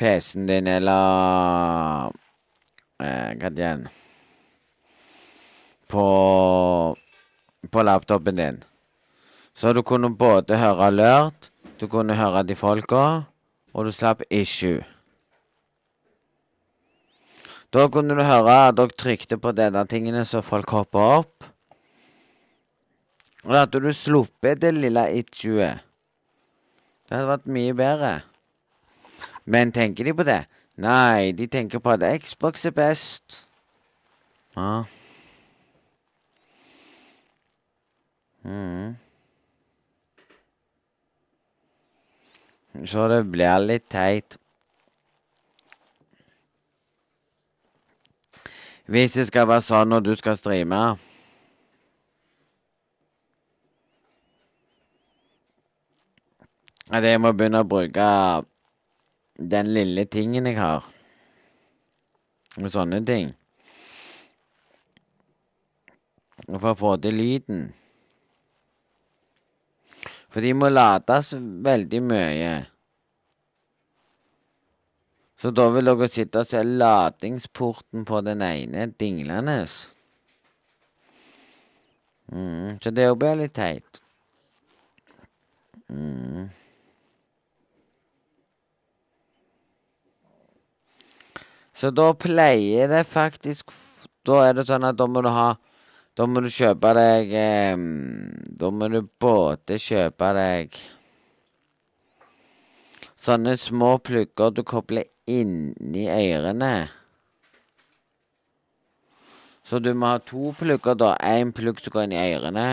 PC-en 0.00 0.46
din, 0.48 0.68
eller 0.68 2.12
eh, 3.00 3.32
Hva 3.40 3.50
igjen 3.50 3.86
På 5.90 6.04
På 7.70 7.82
laptopen 7.84 8.36
din. 8.36 8.62
Så 9.54 9.72
du 9.76 9.82
kunne 9.82 10.08
både 10.16 10.56
høre 10.56 10.86
alert, 10.88 11.50
du 11.80 11.88
kunne 11.88 12.16
høre 12.16 12.42
de 12.48 12.56
folka, 12.56 13.02
og 13.74 13.84
du 13.84 13.92
slapp 13.92 14.22
issue. 14.30 14.80
Da 17.70 17.86
kunne 17.92 18.16
du 18.16 18.22
høre 18.24 18.54
at 18.68 18.78
dere 18.78 18.96
trykte 18.98 19.36
på 19.38 19.52
denne 19.54 19.84
tingene 19.86 20.24
så 20.26 20.40
folk 20.42 20.72
hoppa 20.74 21.04
opp. 21.20 21.44
Og 23.44 23.52
da 23.54 23.64
hadde 23.64 23.80
du 23.80 23.92
sluppet 23.96 24.60
det 24.60 24.74
lille 24.76 25.04
issuet. 25.16 25.80
Det 27.08 27.16
hadde 27.16 27.30
vært 27.30 27.46
mye 27.50 27.74
bedre. 27.74 28.14
Men 29.50 29.72
tenker 29.72 30.04
de 30.04 30.14
på 30.14 30.26
det? 30.28 30.42
Nei, 30.80 31.32
de 31.36 31.46
tenker 31.50 31.80
på 31.82 31.94
at 31.96 32.04
Xbox 32.22 32.64
er 32.68 32.74
best. 32.76 33.46
Ja. 34.56 34.84
Mm. 38.44 38.94
Så 42.86 43.08
det 43.10 43.24
blir 43.32 43.58
litt 43.64 43.88
teit. 43.90 44.36
Hvis 48.90 49.14
det 49.14 49.28
skal 49.28 49.48
være 49.50 49.62
sånn 49.62 49.92
når 49.92 50.06
du 50.06 50.14
skal 50.18 50.38
streame 50.38 50.78
At 56.90 57.04
jeg 57.06 57.20
må 57.22 57.30
begynne 57.32 57.62
å 57.62 57.68
bruke 57.70 58.06
den 59.38 59.70
lille 59.74 60.04
tingen 60.10 60.48
jeg 60.50 60.58
har. 60.58 60.88
Og 62.58 62.66
sånne 62.72 62.98
ting. 63.06 63.30
For 66.48 66.72
å 66.72 66.78
få 66.78 66.96
til 67.04 67.14
lyden. 67.20 67.68
For 70.30 70.42
de 70.42 70.50
må 70.54 70.70
lades 70.70 71.32
veldig 71.38 72.02
mye. 72.06 72.52
Så 75.40 75.54
da 75.56 75.70
vil 75.72 75.88
dere 75.88 76.10
sitte 76.10 76.42
og 76.42 76.50
se 76.50 76.60
ladingsporten 76.66 78.04
på 78.04 78.20
den 78.26 78.42
ene 78.44 78.90
dinglende. 79.00 79.62
Mm, 82.30 82.76
så 82.82 82.92
det 82.94 83.06
blir 83.18 83.38
litt 83.40 83.54
teit. 83.56 84.02
Mm. 85.88 86.50
Så 91.80 91.88
da 91.96 92.10
pleier 92.12 92.90
det 92.92 93.06
faktisk 93.08 93.72
Da 94.28 94.42
er 94.50 94.58
det 94.58 94.66
sånn 94.68 94.84
at 94.84 94.98
da 95.00 95.06
må 95.08 95.22
du 95.24 95.30
ha 95.32 95.54
Da 96.18 96.26
må 96.28 96.42
du 96.44 96.50
kjøpe 96.52 96.92
deg 96.98 97.32
Da 98.60 98.72
må 98.74 98.90
du 98.92 99.00
både 99.22 99.80
kjøpe 99.80 100.34
deg 100.36 100.80
sånne 103.20 103.56
små 103.60 103.98
plugger 104.00 104.52
du 104.56 104.62
kobler 104.64 105.04
inni 105.28 106.06
ørene. 106.08 106.88
Så 109.64 109.78
du 109.78 109.92
må 109.94 110.14
ha 110.14 110.20
to 110.24 110.54
plugger, 110.58 110.96
da. 110.98 111.12
Én 111.20 111.52
plugg 111.54 111.82
som 111.82 111.94
går 111.94 112.08
inn 112.08 112.16
i 112.16 112.22
ørene, 112.22 112.68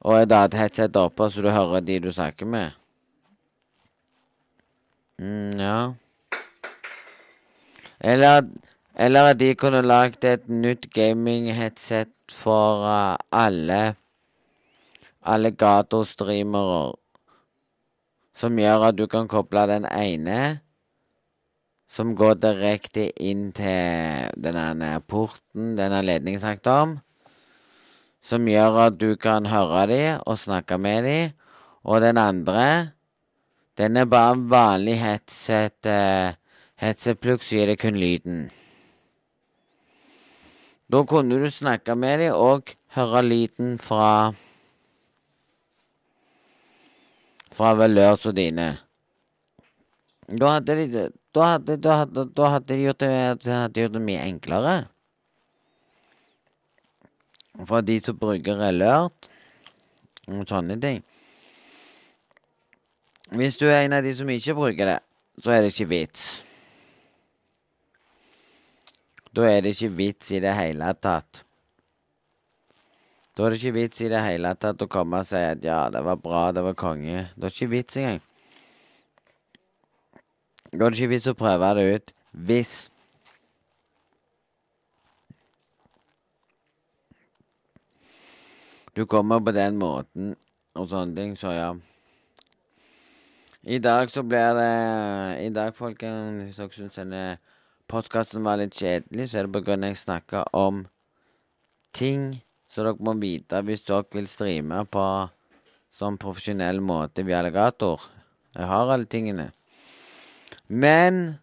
og 0.00 0.20
et 0.20 0.32
annet 0.32 0.56
headset 0.56 0.96
oppe, 0.96 1.28
så 1.28 1.44
du 1.44 1.50
hører 1.52 1.84
de 1.84 1.98
du 2.04 2.12
snakker 2.14 2.48
med. 2.48 2.76
Mm, 5.18 5.58
ja. 5.58 5.80
Eller, 8.00 8.46
eller 8.94 9.32
at 9.32 9.40
de 9.40 9.54
kunne 9.58 9.82
lagd 9.82 10.24
et 10.24 10.46
nytt 10.48 10.86
gaming-headset 10.94 12.12
for 12.30 12.84
uh, 12.86 13.16
alle 13.34 13.96
alligator-streamere. 15.26 16.94
Som 18.38 18.58
gjør 18.58 18.88
at 18.90 18.98
du 18.98 19.06
kan 19.10 19.26
koble 19.30 19.64
den 19.66 19.86
ene, 19.90 20.60
som 21.88 22.12
går 22.14 22.36
direkte 22.38 23.08
inn 23.16 23.48
til 23.56 24.30
denne 24.38 24.92
porten, 25.08 25.72
denne 25.78 26.04
ledningen 26.04 26.40
snakket 26.42 26.70
om. 26.70 26.98
Som 28.22 28.46
gjør 28.46 28.82
at 28.86 28.98
du 29.00 29.16
kan 29.16 29.48
høre 29.48 29.86
dem 29.90 30.22
og 30.26 30.38
snakke 30.38 30.78
med 30.78 31.02
dem. 31.08 31.34
Og 31.82 32.02
den 32.04 32.18
andre, 32.20 32.92
den 33.78 33.96
er 33.96 34.06
bare 34.06 34.36
vanlig 34.36 34.98
headset. 35.00 35.80
Uh, 35.86 36.36
Headset-plugg 36.78 37.42
så 37.42 37.58
gir 37.58 37.66
det 37.66 37.80
kun 37.82 37.98
lyden. 37.98 38.48
Da 40.88 41.02
kunne 41.04 41.40
du 41.42 41.50
snakke 41.50 41.96
med 41.98 42.22
dem 42.22 42.36
og 42.38 42.70
høre 42.94 43.22
lyden 43.26 43.78
fra 43.82 44.32
fra 47.58 47.74
valørsa 47.74 48.30
dine. 48.32 48.68
Da 50.28 50.54
hadde 50.54 50.76
de, 50.78 51.04
da 51.34 51.50
hadde, 51.54 51.76
da 51.82 51.98
hadde, 52.04 52.24
da 52.36 52.50
hadde 52.54 52.74
de 52.74 52.80
gjort 52.84 53.02
det, 53.02 53.12
hadde 53.48 53.82
gjort 53.82 53.98
det 53.98 54.06
mye 54.06 54.24
enklere. 54.28 54.78
For 57.66 57.82
de 57.82 57.98
som 58.04 58.18
bruker 58.18 58.60
alert 58.62 59.30
og 60.28 60.44
sånne 60.46 60.78
ting. 60.78 61.02
Hvis 63.34 63.58
du 63.58 63.66
er 63.66 63.82
en 63.82 63.96
av 63.98 64.04
de 64.06 64.14
som 64.14 64.28
ikke 64.30 64.54
bruker 64.54 64.94
det, 64.94 65.00
så 65.42 65.56
er 65.56 65.64
det 65.64 65.74
ikke 65.74 65.90
vits. 65.90 66.28
Da 69.38 69.44
er 69.46 69.60
det 69.62 69.76
ikke 69.76 69.94
vits 69.94 70.32
i 70.34 70.40
det 70.42 70.50
hele 70.58 70.86
tatt. 70.98 71.44
Da 73.36 73.44
er 73.46 73.54
det 73.54 73.60
ikke 73.60 73.76
vits 73.76 74.00
i 74.02 74.08
det 74.10 74.18
hele 74.24 74.50
tatt 74.58 74.80
å 74.82 74.88
komme 74.90 75.20
og 75.22 75.28
si 75.28 75.38
at 75.38 75.60
ja, 75.62 75.84
det 75.94 76.00
var 76.02 76.16
bra, 76.18 76.40
det 76.50 76.64
var 76.66 76.74
konge. 76.74 77.20
Det 77.36 77.46
er 77.46 77.52
ikke 77.54 77.68
vits 77.70 77.98
engang. 78.00 78.18
Da 80.72 80.80
er 80.80 80.90
det 80.90 80.98
ikke 80.98 81.12
vits 81.12 81.28
å 81.30 81.36
prøve 81.38 81.68
det 81.78 81.84
ut 81.86 82.10
hvis 82.48 82.72
du 88.98 89.04
kommer 89.06 89.38
på 89.38 89.54
den 89.54 89.78
måten 89.78 90.32
og 90.74 90.88
sånne 90.90 91.14
ting, 91.14 91.36
så 91.38 91.52
ja. 91.54 91.68
I 93.62 93.78
dag 93.78 94.10
så 94.10 94.26
blir 94.26 94.58
det 94.58 94.74
I 95.46 95.54
dag, 95.54 95.70
folkens, 95.78 96.42
hvis 96.42 96.58
dere 96.58 96.74
syns 96.74 96.98
denne 96.98 97.22
podkasten 97.88 98.44
var 98.44 98.60
litt 98.60 98.76
kjedelig, 98.76 99.30
så 99.30 99.40
er 99.40 99.48
det 99.48 99.56
på 99.56 99.64
grunn 99.64 99.86
av 99.86 99.94
jeg 99.94 100.02
snakker 100.04 100.52
om 100.56 100.84
ting 101.96 102.30
som 102.68 102.84
dere 102.84 103.00
må 103.02 103.14
vite 103.18 103.60
hvis 103.64 103.86
dere 103.86 104.06
vil 104.14 104.28
streame 104.30 104.84
på 104.92 105.04
sånn 105.98 106.18
profesjonell 106.20 106.82
måte 106.84 107.24
via 107.26 107.40
alligator. 107.40 108.04
Jeg 108.54 108.68
har 108.68 108.92
alle 108.92 109.08
tingene. 109.08 109.50
Men 110.68 111.38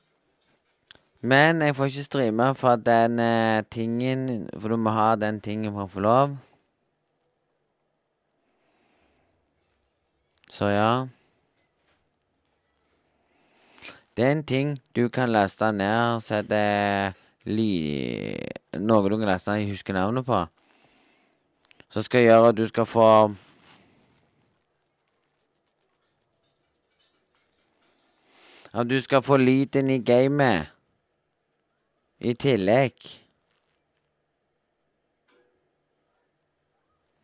Men 1.25 1.61
jeg 1.61 1.73
får 1.75 1.85
ikke 1.89 2.03
streame 2.05 2.45
for 2.53 2.75
den 2.77 3.19
eh, 3.19 3.63
tingen 3.73 4.49
For 4.61 4.69
du 4.69 4.77
må 4.77 4.91
ha 4.93 5.15
den 5.15 5.39
tingen 5.41 5.73
for 5.73 5.87
å 5.87 5.89
få 5.89 6.03
lov. 6.05 6.35
Så 10.53 10.69
ja. 10.69 11.07
Det 14.17 14.23
er 14.23 14.31
en 14.31 14.43
ting 14.43 14.77
du 14.95 15.09
kan 15.09 15.29
laste 15.29 15.71
ned, 15.71 16.21
så 16.23 16.41
det 16.41 16.57
er 16.57 17.15
ly... 17.43 17.71
Noe 18.79 19.09
du 19.09 19.17
kan 19.17 19.27
laste 19.27 19.51
ned 19.51 19.65
jeg 19.65 19.73
husker 19.73 19.93
navnet 19.93 20.23
på. 20.25 20.39
Som 21.91 22.03
skal 22.03 22.23
gjøre 22.23 22.53
at 22.53 22.57
du 22.57 22.63
skal 22.67 22.87
få 22.87 23.09
At 28.75 28.89
du 28.89 28.97
skal 29.01 29.21
få 29.23 29.37
lyden 29.37 29.89
i 29.89 30.01
gamet 30.03 30.67
i 32.19 32.33
tillegg. 32.33 32.95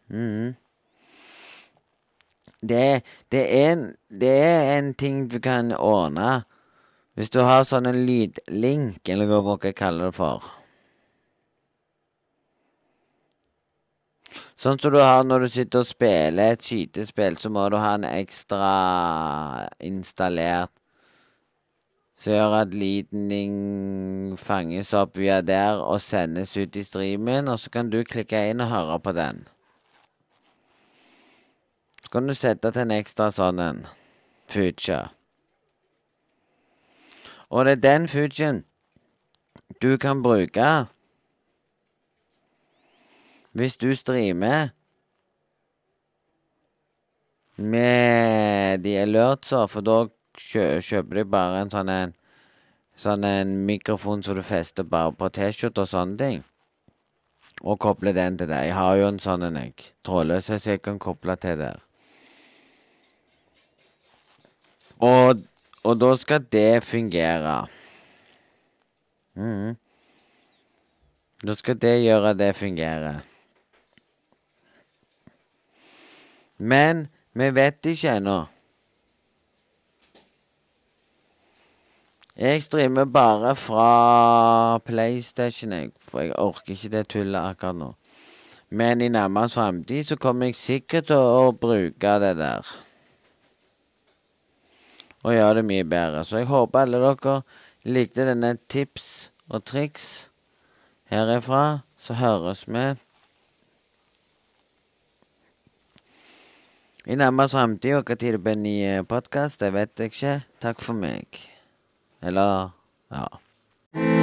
Mm. 0.08 0.56
Det, 2.62 3.02
det, 3.32 3.42
er 3.42 3.74
en, 3.74 3.84
det 4.08 4.32
er 4.32 4.78
en 4.78 4.94
ting 4.94 5.28
du 5.32 5.40
kan 5.44 5.76
ordne 5.76 6.44
hvis 7.16 7.32
du 7.34 7.42
har 7.44 7.66
sånn 7.68 7.90
en 7.90 8.04
lydlink, 8.08 9.02
eller 9.10 9.30
hva 9.30 9.58
dere 9.58 9.76
kaller 9.76 10.10
det 10.10 10.18
for. 10.18 10.46
Sånn 14.62 14.78
som 14.78 14.94
du 14.94 15.00
har 15.02 15.24
når 15.26 15.46
du 15.46 15.50
sitter 15.50 15.82
og 15.82 15.90
spiller 15.90 16.54
et 16.54 16.62
skytespill, 16.62 17.40
så 17.42 17.50
må 17.50 17.66
du 17.74 17.80
ha 17.82 17.96
en 17.98 18.06
ekstra 18.06 18.68
installert 19.82 20.72
som 22.22 22.36
gjør 22.36 22.56
at 22.60 22.76
lyden 22.78 24.36
fanges 24.38 24.92
opp 24.94 25.18
via 25.18 25.40
der 25.42 25.82
og 25.82 25.98
sendes 26.06 26.54
ut 26.54 26.78
i 26.78 26.84
streamen, 26.86 27.50
og 27.50 27.58
så 27.58 27.74
kan 27.74 27.90
du 27.90 28.04
klikke 28.06 28.44
inn 28.52 28.62
og 28.62 28.70
høre 28.70 29.00
på 29.02 29.16
den. 29.18 29.42
Så 32.04 32.14
kan 32.14 32.30
du 32.30 32.36
sette 32.38 32.70
til 32.70 32.86
en 32.86 32.94
ekstra 33.00 33.32
sånn 33.34 33.64
en 33.66 33.82
future. 34.54 35.10
Og 37.52 37.66
det 37.68 37.72
er 37.72 37.84
den 37.84 38.08
Fujien 38.08 38.64
du 39.82 39.98
kan 39.98 40.24
bruke 40.24 40.68
hvis 43.52 43.76
du 43.78 43.92
streamer 43.96 44.70
med 47.56 48.80
de 48.84 48.96
alertser, 48.98 49.68
for 49.68 49.84
da 49.84 49.98
kjøper 50.40 51.20
de 51.20 51.26
bare 51.28 51.62
en 51.62 51.74
sånn 51.74 51.92
en 51.92 52.14
Sånn 53.02 53.24
en 53.26 53.54
mikrofon 53.66 54.22
som 54.22 54.36
du 54.38 54.44
fester 54.46 54.86
bare 54.86 55.14
på 55.18 55.30
T-skjorte 55.34 55.82
og 55.82 55.90
sånne 55.90 56.18
ting. 56.20 56.42
Og 57.64 57.80
koble 57.82 58.12
den 58.14 58.36
til 58.38 58.50
deg. 58.52 58.68
Jeg 58.68 58.76
har 58.78 58.98
jo 59.00 59.08
en 59.08 59.18
sånn 59.22 59.46
en, 59.48 59.58
jeg. 59.58 59.88
Trådløs, 60.06 60.50
så 60.52 60.60
jeg 60.74 60.84
kan 60.86 61.00
koble 61.02 61.34
til 61.42 61.58
der. 61.64 61.80
Og, 65.02 65.42
og 65.92 66.00
da 66.00 66.16
skal 66.16 66.46
det 66.52 66.84
fungere. 66.88 67.68
Mm. 69.36 69.76
Da 71.44 71.54
skal 71.58 71.78
det 71.82 71.98
gjøre 72.04 72.34
det 72.38 72.56
fungerer. 72.56 73.22
Men 76.58 77.08
vi 77.34 77.50
vet 77.56 77.86
ikke 77.86 78.18
ennå. 78.22 78.40
Jeg 82.38 82.64
streamer 82.64 83.06
bare 83.06 83.56
fra 83.56 84.78
PlayStation, 84.86 85.72
jeg, 85.72 85.90
for 86.00 86.22
jeg 86.22 86.38
orker 86.40 86.74
ikke 86.74 86.92
det 86.94 87.08
tullet 87.12 87.42
akkurat 87.42 87.76
nå. 87.76 87.90
Men 88.70 89.02
i 89.02 89.10
nærmest 89.12 89.58
fremtid 89.60 90.04
så 90.08 90.16
kommer 90.16 90.48
jeg 90.48 90.56
sikkert 90.56 91.10
til 91.12 91.20
å 91.20 91.52
bruke 91.52 92.14
det 92.24 92.38
der. 92.40 92.72
Og 95.24 95.36
gjøre 95.36 95.60
det 95.60 95.66
mye 95.68 95.86
bedre. 95.86 96.24
Så 96.26 96.42
jeg 96.42 96.50
håper 96.50 96.86
alle 96.86 97.02
dere 97.04 97.42
likte 97.86 98.26
denne 98.26 98.56
tips 98.70 99.32
og 99.50 99.64
triks 99.70 100.30
herifra. 101.12 101.82
Så 102.02 102.18
høres 102.18 102.66
vi 102.68 102.86
i 107.06 107.16
nærmere 107.16 107.50
fremtid. 107.50 107.96
Og 108.00 108.10
når 108.10 108.22
det 108.38 108.44
blir 108.44 108.58
ny 108.58 108.76
podkast, 109.06 109.60
det 109.62 109.74
vet 109.74 109.94
jeg 110.00 110.14
ikke. 110.14 110.36
Takk 110.62 110.82
for 110.82 110.94
meg. 110.94 111.42
Eller 112.22 112.72
Ja. 113.12 114.21